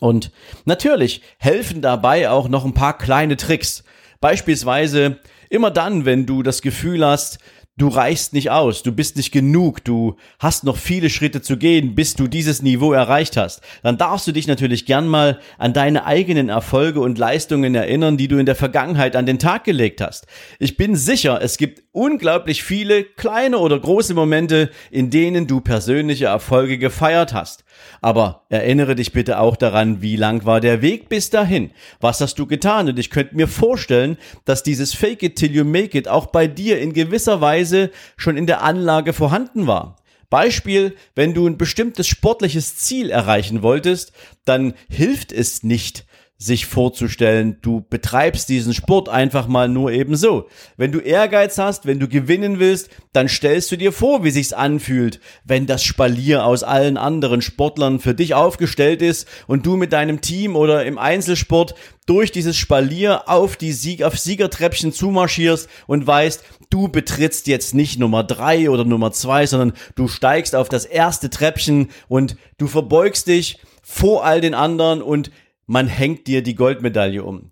Und 0.00 0.30
natürlich 0.64 1.22
helfen 1.38 1.80
dabei 1.80 2.28
auch 2.28 2.48
noch 2.48 2.64
ein 2.64 2.74
paar 2.74 2.98
kleine 2.98 3.36
Tricks. 3.36 3.84
Beispielsweise 4.20 5.20
immer 5.48 5.70
dann, 5.70 6.04
wenn 6.04 6.26
du 6.26 6.42
das 6.42 6.60
Gefühl 6.60 7.06
hast, 7.06 7.38
du 7.76 7.88
reichst 7.88 8.32
nicht 8.32 8.50
aus, 8.50 8.82
du 8.82 8.92
bist 8.92 9.16
nicht 9.16 9.32
genug, 9.32 9.84
du 9.84 10.16
hast 10.38 10.64
noch 10.64 10.76
viele 10.76 11.10
Schritte 11.10 11.42
zu 11.42 11.56
gehen, 11.58 11.94
bis 11.94 12.14
du 12.14 12.26
dieses 12.26 12.62
Niveau 12.62 12.92
erreicht 12.92 13.36
hast, 13.36 13.60
dann 13.82 13.98
darfst 13.98 14.26
du 14.26 14.32
dich 14.32 14.46
natürlich 14.46 14.86
gern 14.86 15.06
mal 15.06 15.40
an 15.58 15.72
deine 15.72 16.06
eigenen 16.06 16.48
Erfolge 16.48 17.00
und 17.00 17.18
Leistungen 17.18 17.74
erinnern, 17.74 18.16
die 18.16 18.28
du 18.28 18.38
in 18.38 18.46
der 18.46 18.56
Vergangenheit 18.56 19.14
an 19.14 19.26
den 19.26 19.38
Tag 19.38 19.64
gelegt 19.64 20.00
hast. 20.00 20.26
Ich 20.58 20.76
bin 20.76 20.96
sicher, 20.96 21.40
es 21.42 21.58
gibt 21.58 21.82
unglaublich 21.96 22.62
viele 22.62 23.04
kleine 23.04 23.58
oder 23.58 23.80
große 23.80 24.12
Momente, 24.12 24.70
in 24.90 25.08
denen 25.08 25.46
du 25.46 25.60
persönliche 25.60 26.26
Erfolge 26.26 26.76
gefeiert 26.76 27.32
hast. 27.32 27.64
Aber 28.02 28.42
erinnere 28.50 28.94
dich 28.94 29.12
bitte 29.12 29.38
auch 29.40 29.56
daran, 29.56 30.02
wie 30.02 30.16
lang 30.16 30.44
war 30.44 30.60
der 30.60 30.82
Weg 30.82 31.08
bis 31.08 31.30
dahin? 31.30 31.70
Was 32.00 32.20
hast 32.20 32.38
du 32.38 32.46
getan? 32.46 32.90
Und 32.90 32.98
ich 32.98 33.08
könnte 33.08 33.34
mir 33.34 33.48
vorstellen, 33.48 34.18
dass 34.44 34.62
dieses 34.62 34.94
Fake 34.94 35.22
it 35.22 35.36
till 35.36 35.50
you 35.50 35.64
make 35.64 35.96
it 35.96 36.06
auch 36.06 36.26
bei 36.26 36.46
dir 36.46 36.78
in 36.78 36.92
gewisser 36.92 37.40
Weise 37.40 37.90
schon 38.18 38.36
in 38.36 38.46
der 38.46 38.62
Anlage 38.62 39.14
vorhanden 39.14 39.66
war. 39.66 39.96
Beispiel, 40.28 40.96
wenn 41.14 41.32
du 41.32 41.46
ein 41.46 41.56
bestimmtes 41.56 42.08
sportliches 42.08 42.76
Ziel 42.76 43.10
erreichen 43.10 43.62
wolltest, 43.62 44.12
dann 44.44 44.74
hilft 44.90 45.32
es 45.32 45.62
nicht, 45.62 46.04
sich 46.38 46.66
vorzustellen, 46.66 47.56
du 47.62 47.84
betreibst 47.88 48.50
diesen 48.50 48.74
Sport 48.74 49.08
einfach 49.08 49.48
mal 49.48 49.68
nur 49.68 49.90
eben 49.90 50.16
so. 50.16 50.48
Wenn 50.76 50.92
du 50.92 50.98
Ehrgeiz 50.98 51.56
hast, 51.56 51.86
wenn 51.86 51.98
du 51.98 52.08
gewinnen 52.08 52.58
willst, 52.58 52.90
dann 53.14 53.28
stellst 53.28 53.72
du 53.72 53.76
dir 53.76 53.90
vor, 53.90 54.22
wie 54.22 54.30
sich's 54.30 54.52
anfühlt, 54.52 55.20
wenn 55.44 55.66
das 55.66 55.82
Spalier 55.82 56.44
aus 56.44 56.62
allen 56.62 56.98
anderen 56.98 57.40
Sportlern 57.40 58.00
für 58.00 58.14
dich 58.14 58.34
aufgestellt 58.34 59.00
ist 59.00 59.26
und 59.46 59.64
du 59.64 59.76
mit 59.76 59.94
deinem 59.94 60.20
Team 60.20 60.56
oder 60.56 60.84
im 60.84 60.98
Einzelsport 60.98 61.74
durch 62.04 62.32
dieses 62.32 62.56
Spalier 62.56 63.28
auf 63.28 63.56
die 63.56 63.72
Sieg 63.72 64.02
auf 64.02 64.18
Siegertreppchen 64.18 64.92
zumarschierst 64.92 65.70
und 65.86 66.06
weißt, 66.06 66.44
du 66.68 66.88
betrittst 66.88 67.46
jetzt 67.46 67.74
nicht 67.74 67.98
Nummer 67.98 68.24
drei 68.24 68.68
oder 68.68 68.84
Nummer 68.84 69.10
zwei, 69.12 69.46
sondern 69.46 69.72
du 69.94 70.06
steigst 70.06 70.54
auf 70.54 70.68
das 70.68 70.84
erste 70.84 71.30
Treppchen 71.30 71.88
und 72.08 72.36
du 72.58 72.66
verbeugst 72.66 73.26
dich 73.26 73.58
vor 73.82 74.24
all 74.24 74.40
den 74.40 74.54
anderen 74.54 75.00
und 75.00 75.30
man 75.66 75.86
hängt 75.88 76.26
dir 76.26 76.42
die 76.42 76.54
Goldmedaille 76.54 77.22
um. 77.22 77.50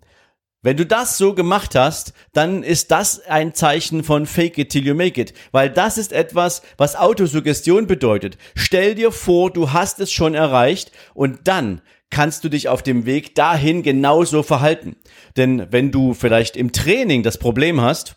Wenn 0.61 0.77
du 0.77 0.85
das 0.87 1.19
so 1.19 1.35
gemacht 1.35 1.75
hast, 1.75 2.13
dann 2.33 2.63
ist 2.63 2.89
das 2.89 3.19
ein 3.27 3.53
Zeichen 3.53 4.03
von 4.03 4.25
Fake 4.25 4.57
it 4.57 4.69
till 4.69 4.83
you 4.83 4.95
make 4.95 5.21
it, 5.21 5.33
weil 5.51 5.69
das 5.69 5.99
ist 5.99 6.11
etwas, 6.11 6.63
was 6.77 6.95
Autosuggestion 6.95 7.85
bedeutet. 7.85 8.39
Stell 8.55 8.95
dir 8.95 9.11
vor, 9.11 9.51
du 9.51 9.73
hast 9.73 9.99
es 9.99 10.11
schon 10.11 10.33
erreicht 10.33 10.91
und 11.13 11.47
dann 11.47 11.81
kannst 12.09 12.43
du 12.43 12.49
dich 12.49 12.67
auf 12.67 12.81
dem 12.81 13.05
Weg 13.05 13.35
dahin 13.35 13.83
genauso 13.83 14.41
verhalten. 14.41 14.95
Denn 15.37 15.67
wenn 15.69 15.91
du 15.91 16.15
vielleicht 16.15 16.57
im 16.57 16.71
Training 16.71 17.21
das 17.21 17.37
Problem 17.37 17.79
hast, 17.81 18.15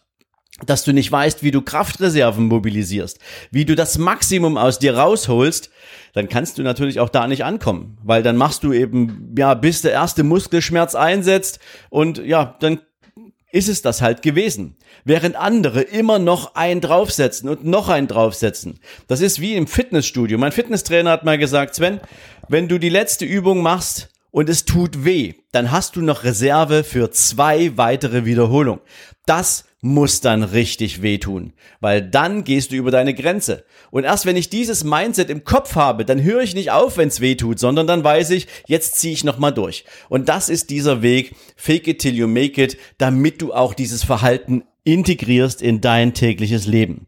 dass 0.67 0.85
du 0.85 0.93
nicht 0.93 1.11
weißt, 1.11 1.43
wie 1.43 1.51
du 1.51 1.63
Kraftreserven 1.63 2.47
mobilisierst, 2.47 3.19
wie 3.51 3.65
du 3.65 3.75
das 3.75 3.99
Maximum 3.99 4.57
aus 4.57 4.79
dir 4.79 4.97
rausholst, 4.97 5.71
dann 6.15 6.29
kannst 6.29 6.59
du 6.59 6.63
natürlich 6.63 7.01
auch 7.01 7.09
da 7.09 7.29
nicht 7.29 7.45
ankommen, 7.45 7.99
weil 8.03 8.23
dann 8.23 8.37
machst 8.37 8.65
du 8.65 8.73
eben, 8.73 9.35
ja, 9.39 9.55
bis 9.55 9.83
der 9.83 9.93
erste 9.93 10.25
Muskelschmerz 10.25 10.95
einsetzt 10.95 11.61
und 11.91 12.19
ja, 12.19 12.57
dann 12.61 12.81
ist 13.51 13.69
es 13.69 13.83
das 13.83 14.03
halt 14.03 14.23
gewesen. 14.23 14.77
Während 15.05 15.37
andere 15.37 15.81
immer 15.81 16.19
noch 16.19 16.55
einen 16.55 16.81
draufsetzen 16.81 17.49
und 17.49 17.65
noch 17.65 17.89
einen 17.89 18.09
draufsetzen. 18.09 18.79
Das 19.07 19.21
ist 19.21 19.41
wie 19.41 19.55
im 19.55 19.67
Fitnessstudio. 19.67 20.37
Mein 20.37 20.53
Fitnesstrainer 20.53 21.11
hat 21.11 21.25
mal 21.25 21.39
gesagt, 21.39 21.75
Sven, 21.75 22.01
wenn 22.49 22.69
du 22.69 22.79
die 22.79 22.91
letzte 22.91 23.25
Übung 23.25 23.63
machst 23.63 24.11
und 24.31 24.51
es 24.51 24.67
tut 24.67 25.05
weh, 25.05 25.35
dann 25.53 25.71
hast 25.71 25.97
du 25.97 26.03
noch 26.03 26.25
Reserve 26.25 26.85
für 26.85 27.11
zwei 27.11 27.77
weitere 27.77 28.27
Wiederholungen. 28.27 28.83
Das 29.25 29.65
muss 29.81 30.21
dann 30.21 30.43
richtig 30.43 31.03
wehtun, 31.03 31.53
weil 31.81 32.03
dann 32.03 32.43
gehst 32.43 32.73
du 32.73 32.77
über 32.77 32.91
deine 32.91 33.15
Grenze. 33.15 33.65
Und 33.91 34.05
erst 34.05 34.27
wenn 34.27 34.37
ich 34.37 34.51
dieses 34.51 34.83
Mindset 34.83 35.31
im 35.31 35.45
Kopf 35.45 35.77
habe, 35.77 36.05
dann 36.05 36.23
höre 36.23 36.43
ich 36.43 36.55
nicht 36.55 36.73
auf, 36.73 36.97
wenn 36.97 37.09
es 37.09 37.21
weh 37.21 37.37
tut, 37.37 37.61
sondern 37.61 37.87
dann 37.87 38.03
weiß 38.03 38.31
ich, 38.31 38.49
jetzt 38.67 38.97
ziehe 38.97 39.13
ich 39.13 39.23
nochmal 39.23 39.53
durch. 39.53 39.85
Und 40.09 40.29
das 40.29 40.49
ist 40.49 40.71
dieser 40.71 41.03
Weg, 41.03 41.35
fake 41.57 41.87
it 41.87 42.01
till 42.01 42.15
you 42.15 42.27
make 42.27 42.61
it, 42.61 42.77
damit 42.99 43.41
du 43.41 43.53
auch 43.53 43.73
dieses 43.73 44.03
Verhalten 44.03 44.65
integrierst 44.83 45.63
in 45.63 45.81
dein 45.81 46.13
tägliches 46.13 46.67
Leben. 46.67 47.07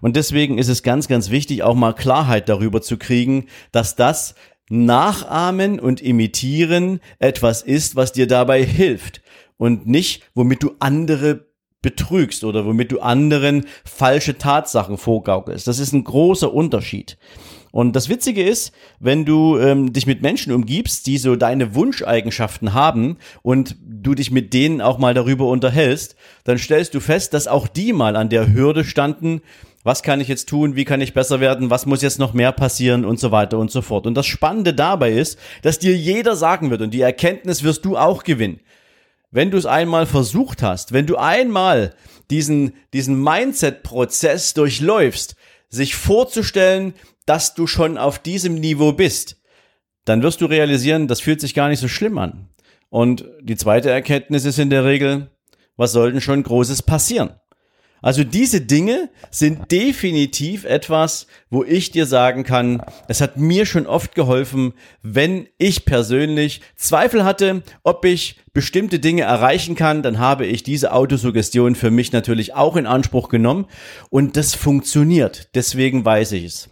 Und 0.00 0.16
deswegen 0.16 0.58
ist 0.58 0.68
es 0.68 0.82
ganz, 0.82 1.08
ganz 1.08 1.30
wichtig, 1.30 1.62
auch 1.62 1.74
mal 1.74 1.94
Klarheit 1.94 2.48
darüber 2.48 2.80
zu 2.82 2.96
kriegen, 2.96 3.46
dass 3.72 3.96
das 3.96 4.34
Nachahmen 4.68 5.80
und 5.80 6.00
Imitieren 6.00 7.00
etwas 7.18 7.62
ist, 7.62 7.96
was 7.96 8.12
dir 8.12 8.26
dabei 8.26 8.64
hilft 8.64 9.20
und 9.56 9.86
nicht, 9.86 10.22
womit 10.34 10.62
du 10.62 10.72
andere 10.78 11.46
betrügst 11.84 12.42
oder 12.42 12.64
womit 12.64 12.90
du 12.90 13.00
anderen 13.00 13.66
falsche 13.84 14.38
Tatsachen 14.38 14.96
vorgaukelst. 14.96 15.68
Das 15.68 15.78
ist 15.78 15.92
ein 15.92 16.02
großer 16.02 16.52
Unterschied. 16.52 17.18
Und 17.70 17.94
das 17.94 18.08
Witzige 18.08 18.42
ist, 18.42 18.72
wenn 19.00 19.24
du 19.24 19.58
ähm, 19.58 19.92
dich 19.92 20.06
mit 20.06 20.22
Menschen 20.22 20.52
umgibst, 20.52 21.06
die 21.06 21.18
so 21.18 21.36
deine 21.36 21.74
Wunscheigenschaften 21.74 22.72
haben 22.72 23.18
und 23.42 23.76
du 23.82 24.14
dich 24.14 24.30
mit 24.30 24.54
denen 24.54 24.80
auch 24.80 24.96
mal 24.96 25.12
darüber 25.12 25.48
unterhältst, 25.48 26.16
dann 26.44 26.56
stellst 26.56 26.94
du 26.94 27.00
fest, 27.00 27.34
dass 27.34 27.48
auch 27.48 27.68
die 27.68 27.92
mal 27.92 28.16
an 28.16 28.30
der 28.30 28.52
Hürde 28.52 28.84
standen, 28.84 29.42
was 29.82 30.02
kann 30.02 30.20
ich 30.20 30.28
jetzt 30.28 30.48
tun, 30.48 30.76
wie 30.76 30.86
kann 30.86 31.02
ich 31.02 31.12
besser 31.12 31.40
werden, 31.40 31.68
was 31.68 31.84
muss 31.84 32.00
jetzt 32.00 32.18
noch 32.18 32.32
mehr 32.32 32.52
passieren 32.52 33.04
und 33.04 33.20
so 33.20 33.30
weiter 33.30 33.58
und 33.58 33.70
so 33.70 33.82
fort. 33.82 34.06
Und 34.06 34.14
das 34.14 34.24
Spannende 34.24 34.72
dabei 34.72 35.12
ist, 35.12 35.38
dass 35.60 35.78
dir 35.78 35.94
jeder 35.94 36.36
sagen 36.36 36.70
wird 36.70 36.80
und 36.80 36.94
die 36.94 37.02
Erkenntnis 37.02 37.62
wirst 37.62 37.84
du 37.84 37.98
auch 37.98 38.22
gewinnen 38.22 38.60
wenn 39.34 39.50
du 39.50 39.58
es 39.58 39.66
einmal 39.66 40.06
versucht 40.06 40.62
hast, 40.62 40.92
wenn 40.92 41.06
du 41.06 41.16
einmal 41.16 41.96
diesen, 42.30 42.74
diesen 42.92 43.20
Mindset-Prozess 43.20 44.54
durchläufst, 44.54 45.34
sich 45.68 45.96
vorzustellen, 45.96 46.94
dass 47.26 47.54
du 47.54 47.66
schon 47.66 47.98
auf 47.98 48.20
diesem 48.20 48.54
Niveau 48.54 48.92
bist, 48.92 49.42
dann 50.04 50.22
wirst 50.22 50.40
du 50.40 50.46
realisieren, 50.46 51.08
das 51.08 51.20
fühlt 51.20 51.40
sich 51.40 51.52
gar 51.52 51.68
nicht 51.68 51.80
so 51.80 51.88
schlimm 51.88 52.16
an. 52.16 52.48
Und 52.90 53.24
die 53.40 53.56
zweite 53.56 53.90
Erkenntnis 53.90 54.44
ist 54.44 54.60
in 54.60 54.70
der 54.70 54.84
Regel, 54.84 55.32
was 55.76 55.90
soll 55.90 56.12
denn 56.12 56.20
schon 56.20 56.44
Großes 56.44 56.82
passieren? 56.82 57.30
Also 58.04 58.22
diese 58.22 58.60
Dinge 58.60 59.08
sind 59.30 59.72
definitiv 59.72 60.66
etwas, 60.66 61.26
wo 61.48 61.64
ich 61.64 61.90
dir 61.90 62.04
sagen 62.04 62.44
kann, 62.44 62.82
es 63.08 63.22
hat 63.22 63.38
mir 63.38 63.64
schon 63.64 63.86
oft 63.86 64.14
geholfen, 64.14 64.74
wenn 65.02 65.48
ich 65.56 65.86
persönlich 65.86 66.60
Zweifel 66.76 67.24
hatte, 67.24 67.62
ob 67.82 68.04
ich 68.04 68.36
bestimmte 68.52 68.98
Dinge 68.98 69.22
erreichen 69.22 69.74
kann, 69.74 70.02
dann 70.02 70.18
habe 70.18 70.44
ich 70.44 70.62
diese 70.62 70.92
Autosuggestion 70.92 71.76
für 71.76 71.90
mich 71.90 72.12
natürlich 72.12 72.52
auch 72.52 72.76
in 72.76 72.84
Anspruch 72.84 73.30
genommen 73.30 73.64
und 74.10 74.36
das 74.36 74.54
funktioniert. 74.54 75.48
Deswegen 75.54 76.04
weiß 76.04 76.32
ich 76.32 76.44
es. 76.44 76.68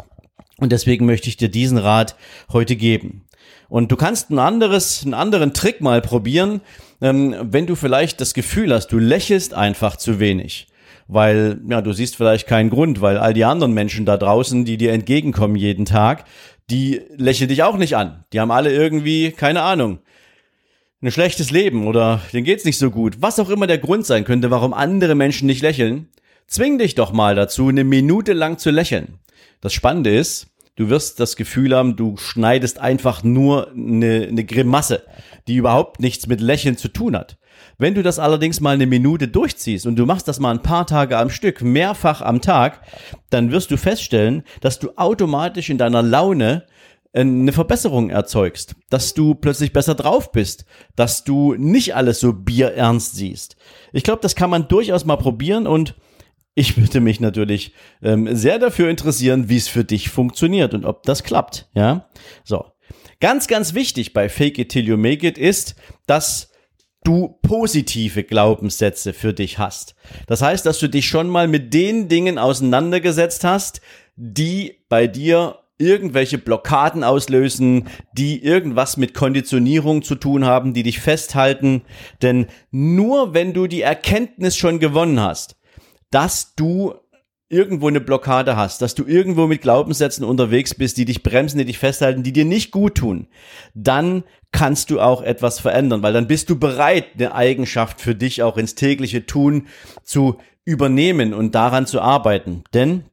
Und 0.59 0.71
deswegen 0.71 1.07
möchte 1.07 1.31
ich 1.31 1.39
dir 1.39 1.49
diesen 1.49 1.79
Rat 1.79 2.15
heute 2.53 2.77
geben. 2.77 3.25
Und 3.71 3.91
du 3.91 3.97
kannst 3.97 4.29
ein 4.29 4.39
anderes, 4.39 5.03
einen 5.03 5.15
anderen 5.15 5.55
Trick 5.55 5.81
mal 5.81 6.03
probieren, 6.03 6.61
ähm, 7.01 7.35
wenn 7.41 7.67
du 7.67 7.75
vielleicht 7.75 8.21
das 8.21 8.35
Gefühl 8.35 8.75
hast, 8.75 8.89
du 8.89 8.99
lächelst 8.99 9.55
einfach 9.55 9.97
zu 9.97 10.21
wenig 10.21 10.67
weil 11.13 11.61
ja, 11.69 11.83
du 11.83 11.93
siehst 11.93 12.17
vielleicht 12.17 12.47
keinen 12.47 12.71
Grund, 12.71 13.01
weil 13.01 13.19
all 13.19 13.35
die 13.35 13.45
anderen 13.45 13.73
Menschen 13.73 14.07
da 14.07 14.17
draußen, 14.17 14.65
die 14.65 14.77
dir 14.77 14.93
entgegenkommen 14.93 15.57
jeden 15.57 15.85
Tag, 15.85 16.25
die 16.71 17.01
lächeln 17.17 17.49
dich 17.49 17.63
auch 17.63 17.77
nicht 17.77 17.97
an. 17.97 18.25
Die 18.33 18.41
haben 18.41 18.51
alle 18.51 18.73
irgendwie, 18.73 19.33
keine 19.33 19.63
Ahnung, 19.63 19.99
ein 21.03 21.11
schlechtes 21.11 21.51
Leben 21.51 21.87
oder 21.87 22.21
denen 22.33 22.45
geht's 22.45 22.65
nicht 22.65 22.79
so 22.79 22.91
gut. 22.91 23.17
Was 23.21 23.41
auch 23.41 23.51
immer 23.51 23.67
der 23.67 23.79
Grund 23.79 24.07
sein 24.07 24.25
könnte, 24.25 24.51
warum 24.51 24.73
andere 24.73 25.15
Menschen 25.15 25.47
nicht 25.47 25.63
lächeln, 25.63 26.09
zwing 26.47 26.79
dich 26.79 26.95
doch 26.95 27.13
mal 27.13 27.35
dazu, 27.35 27.69
eine 27.69 27.85
Minute 27.85 28.33
lang 28.33 28.59
zu 28.59 28.71
lächeln. 28.71 29.19
Das 29.61 29.73
Spannende 29.73 30.15
ist, 30.15 30.49
du 30.77 30.89
wirst 30.89 31.19
das 31.19 31.37
Gefühl 31.37 31.75
haben, 31.75 31.97
du 31.97 32.17
schneidest 32.17 32.79
einfach 32.79 33.23
nur 33.25 33.71
eine, 33.73 34.29
eine 34.29 34.45
Grimasse, 34.45 35.03
die 35.49 35.57
überhaupt 35.57 36.01
nichts 36.01 36.27
mit 36.27 36.41
Lächeln 36.41 36.77
zu 36.77 36.89
tun 36.89 37.17
hat. 37.17 37.37
Wenn 37.79 37.95
du 37.95 38.03
das 38.03 38.19
allerdings 38.19 38.61
mal 38.61 38.75
eine 38.75 38.87
Minute 38.87 39.29
durchziehst 39.29 39.87
und 39.87 39.97
du 39.97 40.07
machst 40.07 40.29
das 40.29 40.41
mal 40.41 40.51
ein 40.51 40.63
paar 40.63 40.87
Tage 40.87 41.19
am 41.19 41.31
Stück, 41.31 41.63
mehrfach 41.63 42.23
am 42.23 42.41
Tag, 42.41 42.83
dann 43.31 43.51
wirst 43.51 43.71
du 43.71 43.77
feststellen, 43.77 44.43
dass 44.61 44.79
du 44.79 44.91
automatisch 44.97 45.71
in 45.71 45.79
deiner 45.79 46.03
Laune 46.03 46.65
eine 47.15 47.53
Verbesserung 47.53 48.09
erzeugst, 48.09 48.75
dass 48.89 49.13
du 49.13 49.35
plötzlich 49.35 49.73
besser 49.73 49.95
drauf 49.95 50.33
bist, 50.33 50.65
dass 50.97 51.25
du 51.25 51.55
nicht 51.55 51.95
alles 51.95 52.21
so 52.21 52.33
bierernst 52.33 53.15
siehst. 53.17 53.57
Ich 53.93 54.03
glaube, 54.03 54.23
das 54.23 54.35
kann 54.35 54.49
man 54.49 54.69
durchaus 54.69 55.05
mal 55.05 55.17
probieren 55.17 55.67
und 55.67 55.95
ich 56.55 56.77
würde 56.77 57.01
mich 57.01 57.21
natürlich 57.21 57.73
ähm, 58.03 58.35
sehr 58.35 58.59
dafür 58.59 58.89
interessieren, 58.89 59.49
wie 59.49 59.57
es 59.57 59.69
für 59.69 59.85
dich 59.85 60.11
funktioniert 60.11 60.75
und 60.75 60.85
ob 60.85 61.03
das 61.03 61.23
klappt. 61.23 61.69
Ja, 61.75 62.09
so. 62.45 62.65
Ganz, 63.21 63.47
ganz 63.47 63.75
wichtig 63.75 64.15
bei 64.15 64.29
Fake 64.29 64.59
It 64.59 64.71
Till 64.71 64.87
You 64.87 64.97
Make 64.97 65.27
It 65.27 65.39
ist, 65.39 65.77
dass 66.07 66.51
du 67.05 67.39
positive 67.43 68.25
Glaubenssätze 68.25 69.13
für 69.13 69.33
dich 69.33 69.59
hast. 69.59 69.95
Das 70.27 70.43
heißt, 70.43 70.65
dass 70.67 70.79
du 70.79 70.89
dich 70.89 71.07
schon 71.07 71.29
mal 71.29 71.49
mit 71.49 71.75
den 71.75 72.09
Dingen 72.09 72.39
auseinandergesetzt 72.39 73.45
hast, 73.45 73.81
die 74.17 74.85
bei 74.89 75.07
dir 75.07 75.59
irgendwelche 75.79 76.39
Blockaden 76.39 77.03
auslösen, 77.03 77.89
die 78.13 78.43
irgendwas 78.43 78.97
mit 78.97 79.15
Konditionierung 79.15 80.03
zu 80.03 80.15
tun 80.15 80.45
haben, 80.45 80.75
die 80.75 80.85
dich 80.85 81.01
festhalten. 81.01 81.83
Denn 82.23 82.47
nur 82.71 83.35
wenn 83.35 83.53
du 83.53 83.67
die 83.67 83.83
Erkenntnis 83.83 84.57
schon 84.57 84.79
gewonnen 84.79 85.21
hast, 85.21 85.57
dass 86.11 86.55
du 86.55 86.95
irgendwo 87.53 87.89
eine 87.89 88.01
Blockade 88.01 88.57
hast, 88.57 88.81
dass 88.81 88.95
du 88.95 89.05
irgendwo 89.05 89.47
mit 89.47 89.61
Glaubenssätzen 89.61 90.25
unterwegs 90.25 90.75
bist, 90.75 90.97
die 90.97 91.05
dich 91.05 91.23
bremsen, 91.23 91.59
die 91.59 91.67
dich 91.67 91.79
festhalten, 91.79 92.23
die 92.23 92.33
dir 92.33 92.47
nicht 92.47 92.71
gut 92.71 92.97
tun, 92.97 93.27
dann 93.75 94.25
kannst 94.53 94.91
du 94.91 95.01
auch 95.01 95.23
etwas 95.23 95.61
verändern, 95.61 96.03
weil 96.03 96.13
dann 96.13 96.27
bist 96.27 96.49
du 96.51 96.59
bereit, 96.59 97.07
eine 97.15 97.35
Eigenschaft 97.35 98.01
für 98.01 98.15
dich 98.15 98.43
auch 98.43 98.57
ins 98.57 98.75
tägliche 98.75 99.27
Tun 99.27 99.67
zu 100.03 100.39
übernehmen 100.65 101.35
und 101.35 101.55
daran 101.55 101.87
zu 101.87 102.01
arbeiten. 102.01 102.65
Denn 102.73 103.05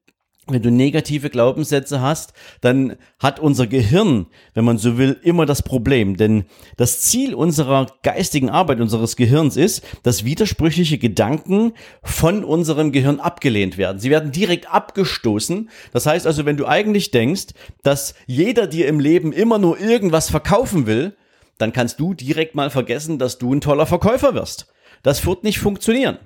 wenn 0.51 0.61
du 0.61 0.71
negative 0.71 1.29
Glaubenssätze 1.29 2.01
hast, 2.01 2.33
dann 2.61 2.95
hat 3.19 3.39
unser 3.39 3.67
Gehirn, 3.67 4.27
wenn 4.53 4.65
man 4.65 4.77
so 4.77 4.97
will, 4.97 5.19
immer 5.23 5.45
das 5.45 5.61
Problem. 5.61 6.17
Denn 6.17 6.45
das 6.77 7.01
Ziel 7.01 7.33
unserer 7.33 7.87
geistigen 8.03 8.49
Arbeit, 8.49 8.79
unseres 8.79 9.15
Gehirns 9.15 9.57
ist, 9.57 9.83
dass 10.03 10.25
widersprüchliche 10.25 10.97
Gedanken 10.97 11.73
von 12.03 12.43
unserem 12.43 12.91
Gehirn 12.91 13.19
abgelehnt 13.19 13.77
werden. 13.77 13.99
Sie 13.99 14.09
werden 14.09 14.31
direkt 14.31 14.71
abgestoßen. 14.71 15.69
Das 15.91 16.05
heißt 16.05 16.27
also, 16.27 16.45
wenn 16.45 16.57
du 16.57 16.67
eigentlich 16.67 17.11
denkst, 17.11 17.47
dass 17.83 18.15
jeder 18.27 18.67
dir 18.67 18.87
im 18.87 18.99
Leben 18.99 19.31
immer 19.31 19.57
nur 19.57 19.79
irgendwas 19.79 20.29
verkaufen 20.29 20.85
will, 20.85 21.15
dann 21.57 21.73
kannst 21.73 21.99
du 21.99 22.13
direkt 22.13 22.55
mal 22.55 22.69
vergessen, 22.69 23.19
dass 23.19 23.37
du 23.37 23.53
ein 23.53 23.61
toller 23.61 23.85
Verkäufer 23.85 24.33
wirst. 24.33 24.67
Das 25.03 25.25
wird 25.25 25.43
nicht 25.43 25.59
funktionieren. 25.59 26.17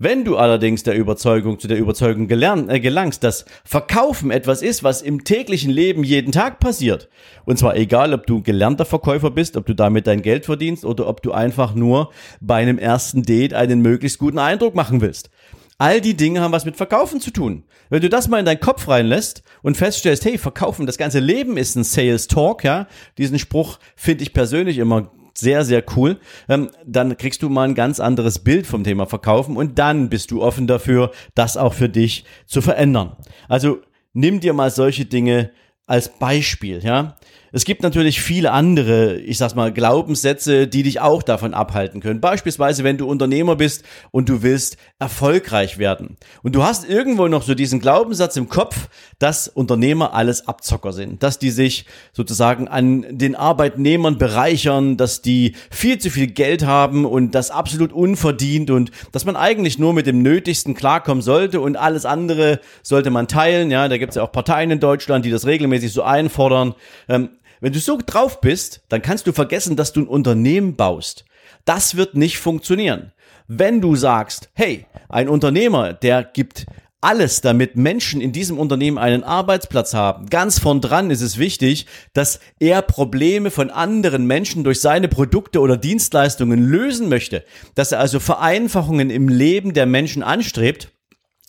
Wenn 0.00 0.24
du 0.24 0.36
allerdings 0.36 0.84
der 0.84 0.94
Überzeugung 0.94 1.58
zu 1.58 1.66
der 1.66 1.76
Überzeugung 1.76 2.28
gelernt, 2.28 2.70
äh, 2.70 2.78
gelangst, 2.78 3.24
dass 3.24 3.44
Verkaufen 3.64 4.30
etwas 4.30 4.62
ist, 4.62 4.84
was 4.84 5.02
im 5.02 5.24
täglichen 5.24 5.72
Leben 5.72 6.04
jeden 6.04 6.30
Tag 6.30 6.60
passiert, 6.60 7.08
und 7.44 7.58
zwar 7.58 7.74
egal, 7.74 8.14
ob 8.14 8.24
du 8.24 8.40
gelernter 8.40 8.84
Verkäufer 8.84 9.32
bist, 9.32 9.56
ob 9.56 9.66
du 9.66 9.74
damit 9.74 10.06
dein 10.06 10.22
Geld 10.22 10.44
verdienst 10.44 10.84
oder 10.84 11.08
ob 11.08 11.20
du 11.20 11.32
einfach 11.32 11.74
nur 11.74 12.12
bei 12.40 12.62
einem 12.62 12.78
ersten 12.78 13.24
Date 13.24 13.54
einen 13.54 13.82
möglichst 13.82 14.20
guten 14.20 14.38
Eindruck 14.38 14.76
machen 14.76 15.00
willst. 15.00 15.30
All 15.78 16.00
die 16.00 16.16
Dinge 16.16 16.42
haben 16.42 16.52
was 16.52 16.64
mit 16.64 16.76
Verkaufen 16.76 17.20
zu 17.20 17.32
tun. 17.32 17.64
Wenn 17.90 18.00
du 18.00 18.08
das 18.08 18.28
mal 18.28 18.38
in 18.38 18.46
deinen 18.46 18.60
Kopf 18.60 18.86
reinlässt 18.86 19.42
und 19.62 19.76
feststellst, 19.76 20.24
hey, 20.24 20.38
Verkaufen, 20.38 20.86
das 20.86 20.98
ganze 20.98 21.18
Leben 21.18 21.56
ist 21.56 21.74
ein 21.74 21.82
Sales 21.82 22.28
Talk, 22.28 22.62
ja, 22.62 22.86
diesen 23.16 23.40
Spruch 23.40 23.80
finde 23.96 24.22
ich 24.22 24.32
persönlich 24.32 24.78
immer 24.78 25.10
sehr, 25.38 25.64
sehr 25.64 25.84
cool. 25.96 26.18
Ähm, 26.48 26.70
dann 26.84 27.16
kriegst 27.16 27.42
du 27.42 27.48
mal 27.48 27.68
ein 27.68 27.74
ganz 27.74 28.00
anderes 28.00 28.38
Bild 28.40 28.66
vom 28.66 28.84
Thema 28.84 29.06
Verkaufen 29.06 29.56
und 29.56 29.78
dann 29.78 30.08
bist 30.08 30.30
du 30.30 30.42
offen 30.42 30.66
dafür, 30.66 31.12
das 31.34 31.56
auch 31.56 31.74
für 31.74 31.88
dich 31.88 32.24
zu 32.46 32.60
verändern. 32.60 33.16
Also 33.48 33.78
nimm 34.12 34.40
dir 34.40 34.52
mal 34.52 34.70
solche 34.70 35.04
Dinge 35.04 35.50
als 35.88 36.08
Beispiel, 36.08 36.80
ja. 36.84 37.16
Es 37.50 37.64
gibt 37.64 37.82
natürlich 37.82 38.20
viele 38.20 38.52
andere, 38.52 39.16
ich 39.16 39.38
sag's 39.38 39.54
mal, 39.54 39.72
Glaubenssätze, 39.72 40.66
die 40.66 40.82
dich 40.82 41.00
auch 41.00 41.22
davon 41.22 41.54
abhalten 41.54 42.00
können. 42.00 42.20
Beispielsweise, 42.20 42.84
wenn 42.84 42.98
du 42.98 43.08
Unternehmer 43.08 43.56
bist 43.56 43.84
und 44.10 44.28
du 44.28 44.42
willst 44.42 44.76
erfolgreich 44.98 45.78
werden. 45.78 46.18
Und 46.42 46.54
du 46.54 46.62
hast 46.62 46.88
irgendwo 46.88 47.26
noch 47.26 47.42
so 47.42 47.54
diesen 47.54 47.80
Glaubenssatz 47.80 48.36
im 48.36 48.50
Kopf, 48.50 48.88
dass 49.18 49.48
Unternehmer 49.48 50.12
alles 50.12 50.46
Abzocker 50.46 50.92
sind, 50.92 51.22
dass 51.22 51.38
die 51.38 51.50
sich 51.50 51.86
sozusagen 52.12 52.68
an 52.68 53.06
den 53.10 53.34
Arbeitnehmern 53.34 54.18
bereichern, 54.18 54.98
dass 54.98 55.22
die 55.22 55.54
viel 55.70 55.98
zu 55.98 56.10
viel 56.10 56.26
Geld 56.26 56.66
haben 56.66 57.06
und 57.06 57.34
das 57.34 57.50
absolut 57.50 57.92
unverdient 57.92 58.70
und 58.70 58.90
dass 59.12 59.24
man 59.24 59.36
eigentlich 59.36 59.78
nur 59.78 59.94
mit 59.94 60.06
dem 60.06 60.20
Nötigsten 60.22 60.74
klarkommen 60.74 61.22
sollte 61.22 61.60
und 61.60 61.76
alles 61.76 62.04
andere 62.04 62.60
sollte 62.82 63.10
man 63.10 63.26
teilen. 63.26 63.70
Ja, 63.70 63.88
da 63.88 63.96
gibt's 63.96 64.16
ja 64.16 64.22
auch 64.22 64.32
Parteien 64.32 64.70
in 64.70 64.80
Deutschland, 64.80 65.24
die 65.24 65.30
das 65.30 65.46
regelmäßig 65.46 65.77
so 65.86 66.02
einfordern. 66.02 66.74
Ähm, 67.08 67.30
wenn 67.60 67.72
du 67.72 67.78
so 67.78 67.98
drauf 68.04 68.40
bist, 68.40 68.82
dann 68.88 69.02
kannst 69.02 69.26
du 69.26 69.32
vergessen, 69.32 69.76
dass 69.76 69.92
du 69.92 70.00
ein 70.00 70.08
Unternehmen 70.08 70.74
baust. 70.74 71.24
Das 71.64 71.96
wird 71.96 72.16
nicht 72.16 72.38
funktionieren. 72.38 73.12
Wenn 73.46 73.80
du 73.80 73.94
sagst, 73.94 74.50
hey, 74.54 74.86
ein 75.08 75.28
Unternehmer, 75.28 75.92
der 75.92 76.24
gibt 76.24 76.66
alles, 77.00 77.40
damit 77.40 77.76
Menschen 77.76 78.20
in 78.20 78.32
diesem 78.32 78.58
Unternehmen 78.58 78.98
einen 78.98 79.22
Arbeitsplatz 79.22 79.94
haben. 79.94 80.26
Ganz 80.26 80.58
von 80.58 80.80
dran 80.80 81.10
ist 81.10 81.20
es 81.20 81.38
wichtig, 81.38 81.86
dass 82.12 82.40
er 82.58 82.82
Probleme 82.82 83.52
von 83.52 83.70
anderen 83.70 84.26
Menschen 84.26 84.64
durch 84.64 84.80
seine 84.80 85.06
Produkte 85.06 85.60
oder 85.60 85.76
Dienstleistungen 85.76 86.60
lösen 86.60 87.08
möchte, 87.08 87.44
dass 87.76 87.92
er 87.92 88.00
also 88.00 88.18
Vereinfachungen 88.18 89.10
im 89.10 89.28
Leben 89.28 89.74
der 89.74 89.86
Menschen 89.86 90.22
anstrebt 90.22 90.90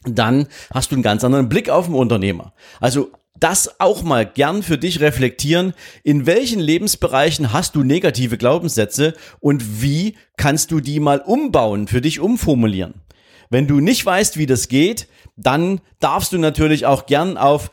dann 0.05 0.47
hast 0.73 0.91
du 0.91 0.95
einen 0.95 1.03
ganz 1.03 1.23
anderen 1.23 1.49
Blick 1.49 1.69
auf 1.69 1.87
den 1.87 1.95
Unternehmer. 1.95 2.53
Also 2.79 3.11
das 3.39 3.79
auch 3.79 4.03
mal 4.03 4.25
gern 4.25 4.63
für 4.63 4.77
dich 4.77 4.99
reflektieren. 4.99 5.73
In 6.03 6.25
welchen 6.25 6.59
Lebensbereichen 6.59 7.53
hast 7.53 7.75
du 7.75 7.83
negative 7.83 8.37
Glaubenssätze 8.37 9.13
und 9.39 9.81
wie 9.81 10.17
kannst 10.37 10.71
du 10.71 10.79
die 10.79 10.99
mal 10.99 11.19
umbauen, 11.19 11.87
für 11.87 12.01
dich 12.01 12.19
umformulieren? 12.19 12.95
Wenn 13.49 13.67
du 13.67 13.79
nicht 13.79 14.05
weißt, 14.05 14.37
wie 14.37 14.45
das 14.45 14.67
geht, 14.67 15.07
dann 15.35 15.81
darfst 15.99 16.33
du 16.33 16.37
natürlich 16.37 16.85
auch 16.85 17.07
gern 17.07 17.37
auf 17.37 17.71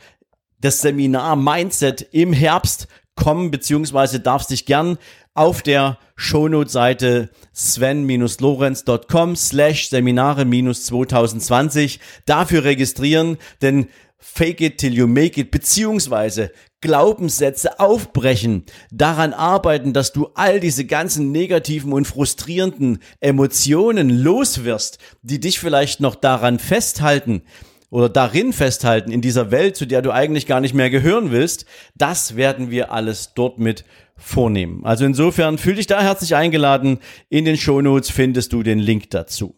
das 0.59 0.81
Seminar 0.81 1.35
Mindset 1.35 2.07
im 2.11 2.33
Herbst 2.33 2.87
kommen, 3.15 3.51
beziehungsweise 3.51 4.19
darfst 4.19 4.49
dich 4.49 4.65
gern 4.65 4.97
auf 5.33 5.61
der 5.61 5.99
Shownote-Seite 6.15 7.29
sven-lorenz.com 7.53 9.35
slash 9.35 9.89
Seminare-2020 9.89 11.99
dafür 12.25 12.63
registrieren, 12.63 13.37
denn 13.61 13.89
Fake 14.29 14.61
it 14.61 14.77
till 14.77 14.93
you 14.93 15.07
make 15.07 15.39
it, 15.39 15.51
beziehungsweise 15.51 16.51
Glaubenssätze 16.81 17.79
aufbrechen, 17.79 18.65
daran 18.91 19.33
arbeiten, 19.33 19.93
dass 19.93 20.11
du 20.11 20.27
all 20.35 20.59
diese 20.59 20.85
ganzen 20.85 21.31
negativen 21.31 21.91
und 21.93 22.05
frustrierenden 22.05 22.99
Emotionen 23.19 24.09
loswirst, 24.09 24.99
die 25.23 25.39
dich 25.39 25.59
vielleicht 25.59 26.01
noch 26.01 26.13
daran 26.13 26.59
festhalten 26.59 27.41
oder 27.89 28.09
darin 28.09 28.53
festhalten, 28.53 29.11
in 29.11 29.21
dieser 29.21 29.49
Welt, 29.49 29.75
zu 29.75 29.87
der 29.87 30.03
du 30.03 30.11
eigentlich 30.11 30.45
gar 30.45 30.59
nicht 30.59 30.75
mehr 30.75 30.89
gehören 30.89 31.31
willst, 31.31 31.65
das 31.95 32.35
werden 32.35 32.69
wir 32.69 32.91
alles 32.91 33.33
dort 33.33 33.57
mit 33.57 33.85
vornehmen. 34.17 34.85
Also 34.85 35.05
insofern 35.05 35.57
fühl 35.57 35.75
dich 35.75 35.87
da 35.87 36.01
herzlich 36.01 36.35
eingeladen. 36.35 36.99
In 37.29 37.45
den 37.45 37.57
Shownotes 37.57 38.11
findest 38.11 38.53
du 38.53 38.61
den 38.61 38.79
Link 38.79 39.09
dazu. 39.09 39.55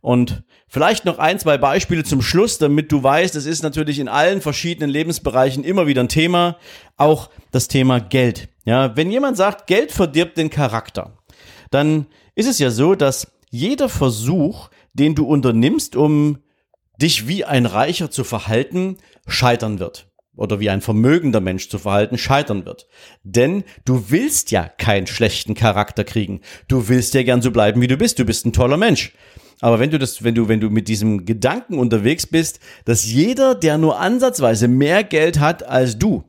Und 0.00 0.42
vielleicht 0.68 1.04
noch 1.04 1.18
ein, 1.18 1.38
zwei 1.38 1.58
Beispiele 1.58 2.04
zum 2.04 2.22
Schluss, 2.22 2.58
damit 2.58 2.92
du 2.92 3.02
weißt, 3.02 3.34
es 3.36 3.46
ist 3.46 3.62
natürlich 3.62 3.98
in 3.98 4.08
allen 4.08 4.40
verschiedenen 4.40 4.90
Lebensbereichen 4.90 5.64
immer 5.64 5.86
wieder 5.86 6.02
ein 6.02 6.08
Thema. 6.08 6.56
Auch 6.96 7.30
das 7.50 7.68
Thema 7.68 8.00
Geld. 8.00 8.48
Ja, 8.64 8.96
wenn 8.96 9.10
jemand 9.10 9.36
sagt, 9.36 9.66
Geld 9.66 9.92
verdirbt 9.92 10.38
den 10.38 10.50
Charakter, 10.50 11.18
dann 11.70 12.06
ist 12.34 12.48
es 12.48 12.58
ja 12.58 12.70
so, 12.70 12.94
dass 12.94 13.32
jeder 13.50 13.88
Versuch, 13.88 14.70
den 14.92 15.14
du 15.14 15.26
unternimmst, 15.26 15.96
um 15.96 16.38
dich 17.00 17.28
wie 17.28 17.44
ein 17.44 17.66
Reicher 17.66 18.10
zu 18.10 18.24
verhalten, 18.24 18.96
scheitern 19.26 19.78
wird 19.78 20.08
oder 20.36 20.60
wie 20.60 20.70
ein 20.70 20.82
vermögender 20.82 21.40
Mensch 21.40 21.68
zu 21.68 21.78
verhalten 21.78 22.18
scheitern 22.18 22.66
wird. 22.66 22.86
Denn 23.22 23.64
du 23.84 24.10
willst 24.10 24.50
ja 24.50 24.68
keinen 24.68 25.06
schlechten 25.06 25.54
Charakter 25.54 26.04
kriegen. 26.04 26.40
Du 26.68 26.88
willst 26.88 27.14
ja 27.14 27.22
gern 27.22 27.42
so 27.42 27.50
bleiben, 27.50 27.80
wie 27.80 27.86
du 27.86 27.96
bist. 27.96 28.18
Du 28.18 28.24
bist 28.24 28.44
ein 28.46 28.52
toller 28.52 28.76
Mensch. 28.76 29.12
Aber 29.60 29.78
wenn 29.78 29.90
du 29.90 29.98
das, 29.98 30.22
wenn 30.22 30.34
du, 30.34 30.48
wenn 30.48 30.60
du 30.60 30.70
mit 30.70 30.88
diesem 30.88 31.24
Gedanken 31.24 31.78
unterwegs 31.78 32.26
bist, 32.26 32.60
dass 32.84 33.04
jeder, 33.04 33.54
der 33.54 33.78
nur 33.78 33.98
ansatzweise 33.98 34.68
mehr 34.68 35.02
Geld 35.02 35.40
hat 35.40 35.66
als 35.66 35.98
du, 35.98 36.24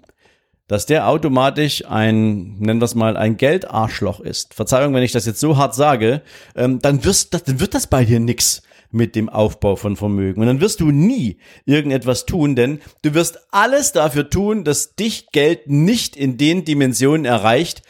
dass 0.68 0.86
der 0.86 1.08
automatisch 1.08 1.86
ein, 1.86 2.58
nennen 2.60 2.82
wir 2.82 2.86
es 2.86 2.96
mal, 2.96 3.16
ein 3.18 3.38
Geldarschloch 3.38 4.20
ist. 4.20 4.54
Verzeihung, 4.54 4.94
wenn 4.94 5.04
ich 5.04 5.14
das 5.14 5.26
jetzt 5.26 5.40
so 5.40 5.58
hart 5.58 5.76
sage, 5.76 6.22
ähm, 6.56 6.80
dann, 6.82 7.04
wirst, 7.04 7.34
dann 7.34 7.60
wird 7.60 7.74
das 7.74 7.88
bei 7.88 8.04
dir 8.06 8.20
nix 8.20 8.62
mit 8.92 9.16
dem 9.16 9.30
Aufbau 9.30 9.76
von 9.76 9.96
Vermögen. 9.96 10.42
Und 10.42 10.48
dann 10.48 10.62
wirst 10.62 10.80
du 10.80 10.92
nie 10.92 11.38
irgendetwas 11.66 12.26
tun, 12.26 12.56
denn 12.56 12.80
du 13.02 13.14
wirst 13.14 13.40
alles 13.52 13.92
dafür 13.92 14.30
tun, 14.30 14.64
dass 14.64 14.96
dich 14.96 15.28
Geld 15.32 15.70
nicht 15.70 16.16
in 16.16 16.38
den 16.38 16.64
Dimensionen 16.64 17.26
erreicht, 17.26 17.82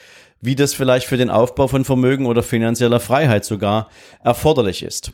wie 0.41 0.55
das 0.55 0.73
vielleicht 0.73 1.07
für 1.07 1.17
den 1.17 1.29
Aufbau 1.29 1.67
von 1.67 1.85
Vermögen 1.85 2.25
oder 2.25 2.43
finanzieller 2.43 2.99
Freiheit 2.99 3.45
sogar 3.45 3.89
erforderlich 4.23 4.83
ist. 4.83 5.13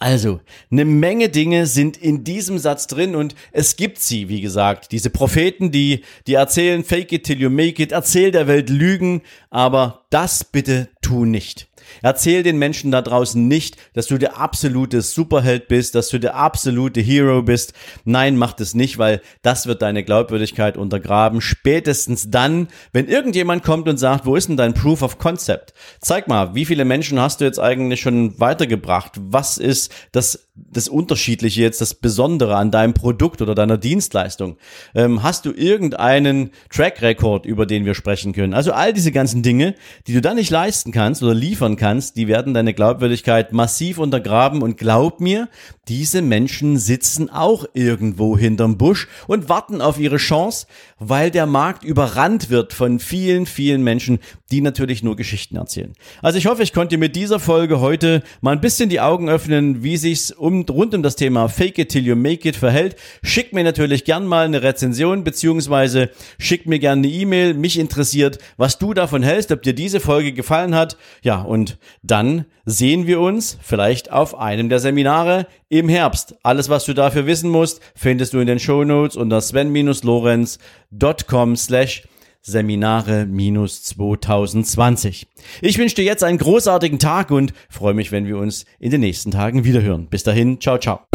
Also, 0.00 0.40
eine 0.70 0.84
Menge 0.84 1.28
Dinge 1.28 1.66
sind 1.66 1.96
in 1.96 2.22
diesem 2.22 2.58
Satz 2.58 2.86
drin 2.86 3.16
und 3.16 3.34
es 3.50 3.76
gibt 3.76 3.98
sie, 3.98 4.28
wie 4.28 4.40
gesagt, 4.40 4.92
diese 4.92 5.10
Propheten, 5.10 5.72
die, 5.72 6.04
die 6.26 6.34
erzählen, 6.34 6.84
fake 6.84 7.12
it 7.12 7.24
till 7.24 7.40
you 7.40 7.50
make 7.50 7.82
it, 7.82 7.90
erzähl 7.92 8.30
der 8.30 8.46
Welt 8.46 8.70
Lügen, 8.70 9.22
aber 9.50 10.04
das 10.10 10.44
bitte 10.44 10.88
tu 11.02 11.24
nicht. 11.24 11.67
Erzähl 12.02 12.42
den 12.42 12.58
Menschen 12.58 12.90
da 12.90 13.02
draußen 13.02 13.46
nicht, 13.46 13.76
dass 13.94 14.06
du 14.06 14.18
der 14.18 14.38
absolute 14.38 15.02
Superheld 15.02 15.68
bist, 15.68 15.94
dass 15.94 16.08
du 16.08 16.18
der 16.18 16.36
absolute 16.36 17.00
Hero 17.00 17.42
bist. 17.42 17.72
Nein, 18.04 18.36
mach 18.36 18.52
das 18.52 18.74
nicht, 18.74 18.98
weil 18.98 19.20
das 19.42 19.66
wird 19.66 19.82
deine 19.82 20.04
Glaubwürdigkeit 20.04 20.76
untergraben. 20.76 21.40
Spätestens 21.40 22.30
dann, 22.30 22.68
wenn 22.92 23.08
irgendjemand 23.08 23.62
kommt 23.62 23.88
und 23.88 23.98
sagt, 23.98 24.26
wo 24.26 24.36
ist 24.36 24.48
denn 24.48 24.56
dein 24.56 24.74
Proof 24.74 25.02
of 25.02 25.18
Concept? 25.18 25.72
Zeig 26.00 26.28
mal, 26.28 26.54
wie 26.54 26.64
viele 26.64 26.84
Menschen 26.84 27.20
hast 27.20 27.40
du 27.40 27.44
jetzt 27.44 27.58
eigentlich 27.58 28.00
schon 28.00 28.38
weitergebracht? 28.38 29.12
Was 29.16 29.58
ist 29.58 29.92
das, 30.12 30.48
das 30.54 30.88
Unterschiedliche 30.88 31.62
jetzt, 31.62 31.80
das 31.80 31.94
Besondere 31.94 32.56
an 32.56 32.70
deinem 32.70 32.94
Produkt 32.94 33.42
oder 33.42 33.54
deiner 33.54 33.78
Dienstleistung? 33.78 34.56
Ähm, 34.94 35.22
hast 35.22 35.46
du 35.46 35.52
irgendeinen 35.52 36.50
Track 36.70 37.02
Record, 37.02 37.46
über 37.46 37.66
den 37.66 37.84
wir 37.84 37.94
sprechen 37.94 38.32
können? 38.32 38.54
Also 38.54 38.72
all 38.72 38.92
diese 38.92 39.12
ganzen 39.12 39.42
Dinge, 39.42 39.74
die 40.06 40.12
du 40.12 40.20
dann 40.20 40.36
nicht 40.36 40.50
leisten 40.50 40.92
kannst 40.92 41.22
oder 41.22 41.34
liefern 41.34 41.76
kannst, 41.78 42.16
die 42.16 42.28
werden 42.28 42.52
deine 42.52 42.74
Glaubwürdigkeit 42.74 43.52
massiv 43.54 43.96
untergraben 43.98 44.60
und 44.60 44.76
glaub 44.76 45.20
mir, 45.20 45.48
diese 45.88 46.20
Menschen 46.20 46.76
sitzen 46.76 47.30
auch 47.30 47.64
irgendwo 47.72 48.36
hinterm 48.36 48.76
Busch 48.76 49.08
und 49.26 49.48
warten 49.48 49.80
auf 49.80 49.98
ihre 49.98 50.18
Chance, 50.18 50.66
weil 50.98 51.30
der 51.30 51.46
Markt 51.46 51.84
überrannt 51.84 52.50
wird 52.50 52.74
von 52.74 52.98
vielen, 52.98 53.46
vielen 53.46 53.82
Menschen, 53.82 54.18
die 54.50 54.60
natürlich 54.60 55.02
nur 55.02 55.16
Geschichten 55.16 55.56
erzählen. 55.56 55.94
Also 56.22 56.38
ich 56.38 56.46
hoffe, 56.46 56.62
ich 56.62 56.72
konnte 56.72 56.98
mit 56.98 57.16
dieser 57.16 57.40
Folge 57.40 57.80
heute 57.80 58.22
mal 58.40 58.52
ein 58.52 58.60
bisschen 58.60 58.88
die 58.88 59.00
Augen 59.00 59.28
öffnen, 59.28 59.82
wie 59.82 59.96
sich's 59.96 60.30
um, 60.30 60.62
rund 60.62 60.94
um 60.94 61.02
das 61.02 61.16
Thema 61.16 61.48
Fake 61.48 61.78
it 61.78 61.90
till 61.90 62.04
you 62.04 62.16
make 62.16 62.48
it 62.48 62.56
verhält. 62.56 62.96
Schick 63.22 63.52
mir 63.52 63.64
natürlich 63.64 64.04
gern 64.04 64.26
mal 64.26 64.44
eine 64.44 64.62
Rezension, 64.62 65.24
beziehungsweise 65.24 66.10
schick 66.38 66.66
mir 66.66 66.78
gerne 66.78 67.06
eine 67.06 67.14
E-Mail. 67.14 67.54
Mich 67.54 67.78
interessiert, 67.78 68.38
was 68.56 68.78
du 68.78 68.94
davon 68.94 69.22
hältst, 69.22 69.52
ob 69.52 69.62
dir 69.62 69.74
diese 69.74 70.00
Folge 70.00 70.32
gefallen 70.32 70.74
hat. 70.74 70.96
Ja, 71.22 71.42
und 71.42 71.67
dann 72.02 72.46
sehen 72.64 73.06
wir 73.06 73.20
uns 73.20 73.58
vielleicht 73.60 74.10
auf 74.12 74.38
einem 74.38 74.68
der 74.68 74.80
Seminare 74.80 75.46
im 75.68 75.88
Herbst. 75.88 76.36
Alles, 76.42 76.68
was 76.68 76.84
du 76.84 76.94
dafür 76.94 77.26
wissen 77.26 77.50
musst, 77.50 77.80
findest 77.94 78.32
du 78.32 78.38
in 78.38 78.46
den 78.46 78.58
Show 78.58 78.84
Notes 78.84 79.16
unter 79.16 79.40
sven-lorenz.com 79.40 81.56
slash 81.56 82.02
Seminare-2020. 82.42 85.26
Ich 85.60 85.78
wünsche 85.78 85.96
dir 85.96 86.04
jetzt 86.04 86.24
einen 86.24 86.38
großartigen 86.38 86.98
Tag 86.98 87.30
und 87.30 87.52
freue 87.68 87.92
mich, 87.94 88.10
wenn 88.12 88.26
wir 88.26 88.38
uns 88.38 88.64
in 88.78 88.90
den 88.90 89.00
nächsten 89.00 89.30
Tagen 89.30 89.64
wiederhören. 89.64 90.08
Bis 90.08 90.22
dahin, 90.22 90.60
ciao, 90.60 90.78
ciao. 90.78 91.07